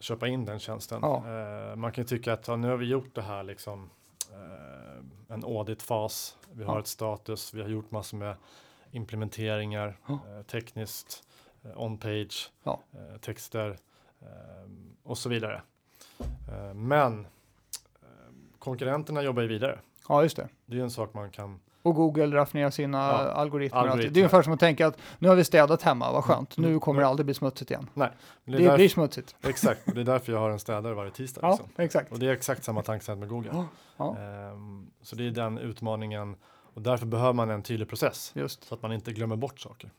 [0.00, 0.98] köpa in den tjänsten.
[1.02, 1.24] Ja.
[1.70, 3.90] Eh, man kan tycka att ja, nu har vi gjort det här liksom
[4.32, 6.80] eh, en auditfas, vi har Ja.
[6.80, 8.36] ett status, vi har gjort massor med
[8.90, 11.22] implementeringar, eh, tekniskt,
[11.64, 13.78] eh, on-page, eh, texter
[14.20, 14.70] eh,
[15.02, 15.62] och så vidare.
[16.74, 17.26] Men
[18.68, 19.78] konkurrenterna jobbar ju vidare.
[20.08, 20.48] Ja, just det.
[20.66, 23.78] Det är en sak man kan Och Google raffinerar sina Ja, algoritmer.
[23.80, 24.10] algoritmer.
[24.14, 26.56] Det är ungefär som att tänka att nu har vi städat hemma, vad skönt.
[26.58, 26.72] Mm.
[26.72, 27.90] Nu kommer det aldrig bli smutsigt igen.
[27.94, 28.14] Men Det,
[28.44, 29.36] det är blir därför, smutsigt.
[29.42, 31.40] exakt, det är därför jag har en städare varje tisdag.
[31.44, 31.68] Ja, Liksom.
[31.76, 32.12] exakt.
[32.12, 33.64] Och det är exakt samma tankesätt med Google.
[33.96, 34.16] Ja.
[34.18, 36.36] Ehm, så det är den utmaningen
[36.74, 38.64] och därför behöver man en tydlig process Just.
[38.64, 39.90] så att man inte glömmer bort saker.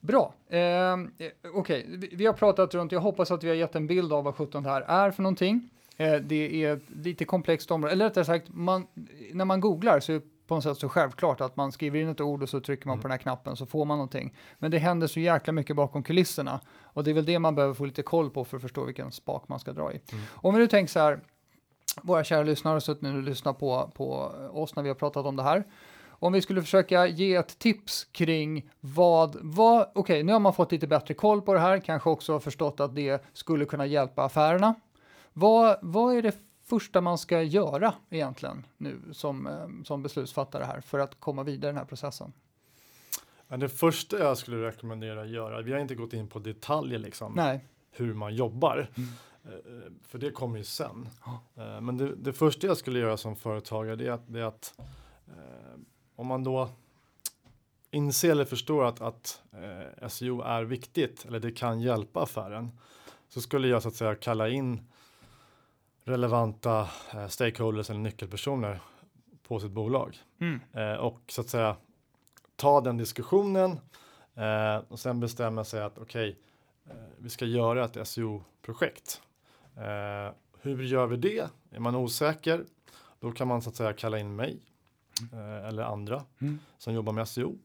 [0.00, 0.34] Bra.
[0.50, 3.86] Ehm, eh, Okej, vi, vi har pratat runt, jag hoppas att vi har gett en
[3.86, 5.70] bild av vad 17 det här är för någonting.
[6.00, 8.86] Eh, det är ett lite komplext område, eller rättare sagt, man,
[9.32, 12.08] när man googlar så är det på något sätt så självklart att man skriver in
[12.08, 13.02] ett ord och så trycker man Mm.
[13.02, 14.34] på den här knappen så får man någonting.
[14.58, 17.74] Men det händer så jäkla mycket bakom kulisserna och det är väl det man behöver
[17.74, 20.00] få lite koll på för att förstå vilken spak man ska dra i.
[20.12, 20.24] Mm.
[20.34, 21.20] Om vi nu tänker så här,
[22.02, 24.14] våra kära lyssnare har suttit nu och lyssnat på, på
[24.52, 25.64] oss när vi har pratat om det här.
[26.20, 30.72] Om vi skulle försöka ge ett tips kring vad, vad okej, nu har man fått
[30.72, 34.74] lite bättre koll på det här, kanske också förstått att det skulle kunna hjälpa affärerna.
[35.32, 40.80] Vad, vad är det första man ska göra egentligen nu som, eh, som beslutsfattare här
[40.80, 42.32] för att komma vidare i den här processen?
[43.48, 47.32] Det första jag skulle rekommendera att göra, vi har inte gått in på detaljer liksom,
[47.36, 49.08] Nej, hur man jobbar, Mm.
[49.44, 51.08] eh, för det kommer ju sen.
[51.56, 54.44] Eh, Men det, det första jag skulle göra som företagare det är att, det är
[54.44, 54.74] att
[55.26, 55.80] eh,
[56.16, 56.68] om man då
[57.90, 59.42] inser eller förstår att, att
[60.00, 62.70] eh, SEO är viktigt eller det kan hjälpa affären
[63.28, 64.80] så skulle jag så att säga kalla in
[66.08, 68.80] relevanta eh, stakeholders eller nyckelpersoner
[69.48, 70.60] på sitt bolag mm.
[70.72, 71.76] eh, och så att säga
[72.56, 73.80] ta den diskussionen
[74.34, 76.38] eh, och sen bestämma sig att okej,
[76.86, 79.22] eh, vi ska göra ett SEO-projekt.
[80.60, 81.50] Hur gör vi det?
[81.70, 82.64] Är man osäker?
[83.20, 84.60] Då kan man så att säga kalla in mig
[85.68, 86.58] eller andra Mm.
[86.78, 87.58] som jobbar med SEO.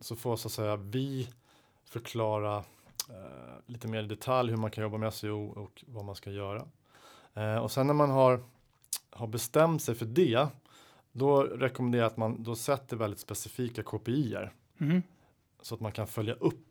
[0.00, 1.28] Så får så att säga vi
[1.84, 2.64] förklara
[3.66, 6.66] lite mer i detalj hur man kan jobba med SEO och vad man ska göra.
[7.38, 8.40] Eh, och sen när man har,
[9.10, 10.46] har bestämt sig för det,
[11.12, 15.02] då rekommenderar jag att man då sätter väldigt specifika KPIer Mhm.
[15.62, 16.64] så att man kan följa upp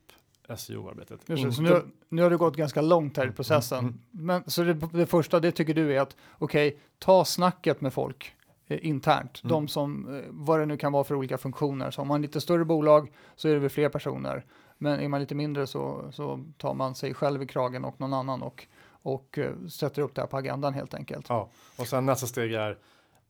[0.57, 1.27] SEO-arbetet.
[1.27, 3.79] Nu, nu har du gått ganska långt här i Mm, processen.
[3.79, 7.93] mm, Men, så det, det första, det tycker du är att, okej, ta snacket med
[7.93, 8.33] folk
[8.67, 9.41] eh, internt.
[9.43, 9.49] Mm.
[9.53, 11.91] De som, eh, vad det nu kan vara för olika funktioner.
[11.91, 14.45] Så om man är lite större bolag så är det väl fler personer.
[14.77, 18.13] Men är man lite mindre så, så tar man sig själv i kragen och någon
[18.13, 18.67] annan och,
[19.07, 21.25] och eh, sätter upp det här på agendan helt enkelt.
[21.29, 22.77] Ja, och sen nästa steg är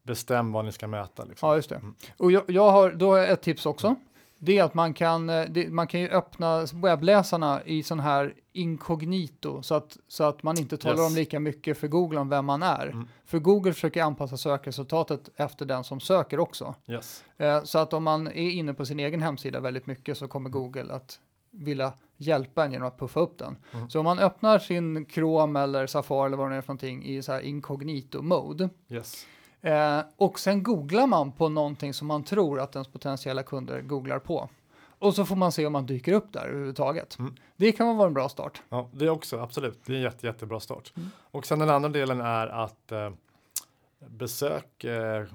[0.04, 1.24] bestäm vad ni ska mäta.
[1.26, 1.50] Liksom.
[1.50, 1.76] Ja, just det.
[1.76, 1.96] Mm.
[2.18, 3.96] Och jag, jag har, då har jag ett tips också.
[4.40, 8.34] Det är att man kan, eh, det, man kan ju öppna webbläsarna i sån här
[8.54, 11.12] inkognito så att, så att man inte talar Yes.
[11.12, 12.88] om lika mycket för Google om vem man är.
[12.88, 13.08] Mm.
[13.26, 16.76] För Google försöker anpassa sökresultatet efter den som söker också.
[16.88, 17.24] Yes.
[17.38, 20.50] Eh, så att om man är inne på sin egen hemsida väldigt mycket så kommer
[20.50, 21.20] Google att
[21.58, 23.58] vilja hjälpa en genom att puffa upp den.
[23.74, 23.90] Mm.
[23.90, 27.22] Så om man öppnar sin Chrome eller Safari eller vad det är för någonting i
[27.22, 29.26] så här inkognito mode Yes.
[29.62, 34.20] Eh, och sen googlar man på någonting som man tror att ens potentiella kunder googlar
[34.20, 34.50] på.
[35.00, 37.20] Och så får man se om man dyker upp där överhuvudtaget.
[37.20, 37.36] Mm.
[37.56, 38.62] Det kan vara en bra start.
[38.70, 39.80] Ja, det är också absolut.
[39.86, 40.94] Det är en jätte, jättebra start.
[40.96, 41.10] Mm.
[41.32, 43.10] Och sen den andra delen är att eh,
[44.00, 45.26] besök eh,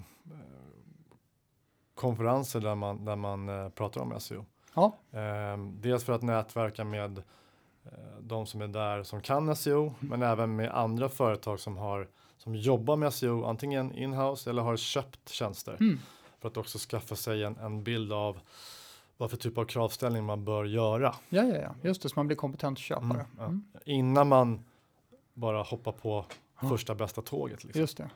[1.95, 4.45] konferenser där man, där man eh, pratar om SEO.
[4.75, 4.97] Ja.
[5.11, 7.19] Eh, dels för att nätverka med
[7.85, 12.09] eh, de som är där som kan SEO, men även med andra företag som, har,
[12.39, 15.77] som jobbar med SEO, antingen inhouse eller har köpt tjänster.
[15.81, 15.99] Mm.
[16.41, 18.41] För att också skaffa sig en, en bild av
[19.17, 21.15] vad för typ av kravställning man bör göra.
[21.29, 23.27] Ja, ja, ja, just det, så man blir kompetent köpare.
[23.39, 23.45] Mm.
[23.45, 23.65] Mm.
[23.85, 24.65] Innan man
[25.35, 26.27] bara hoppar på
[26.69, 27.65] första bästa tåget.
[27.65, 27.81] Liksom.
[27.81, 28.11] Just det.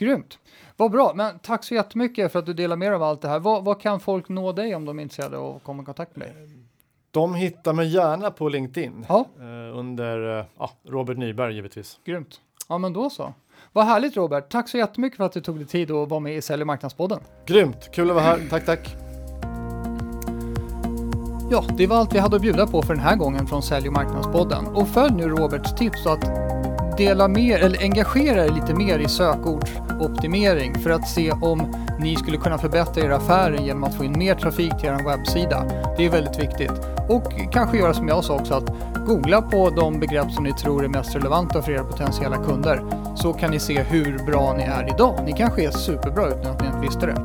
[0.00, 0.38] Grymt.
[0.76, 3.28] Vad bra, men tack så jättemycket för att du delar med dig av allt det
[3.28, 3.38] här.
[3.38, 6.28] Vad, vad kan folk nå dig om de är intresserade att komma i kontakt med
[6.28, 6.36] dig?
[7.10, 11.98] De hittar mig gärna på LinkedIn Ja, eh, under eh, ja, Robert Nyberg givetvis.
[12.04, 12.40] grymt.
[12.68, 13.34] Ja, men då så.
[13.72, 14.48] Vad härligt Robert.
[14.48, 16.66] Tack så jättemycket för att du tog dig tid att vara med i Sälj och
[16.66, 17.20] marknadspodden.
[17.46, 18.40] Grymt, kul att vara här.
[18.50, 18.96] Tack, tack.
[21.50, 23.86] Ja, det var allt vi hade att bjuda på för den här gången från Sälj
[23.88, 24.66] och marknadspodden.
[24.66, 26.24] Och följ nu Roberts tips att
[27.00, 32.36] dela mer eller engagera er lite mer i sökordsoptimering för att se om ni skulle
[32.36, 35.64] kunna förbättra era affärer genom att få in mer trafik till er webbsida.
[35.96, 36.72] Det är väldigt viktigt.
[37.08, 38.72] Och kanske göra som jag sa också att
[39.06, 42.82] googla på de begrepp som ni tror är mest relevanta för era potentiella kunder
[43.16, 45.20] så kan ni se hur bra ni är idag.
[45.24, 47.16] Ni kanske är superbra utan att ni inte visste det.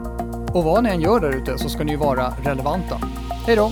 [0.54, 3.00] Och vad ni än gör där ute så ska ni ju vara relevanta.
[3.48, 3.72] Hej då!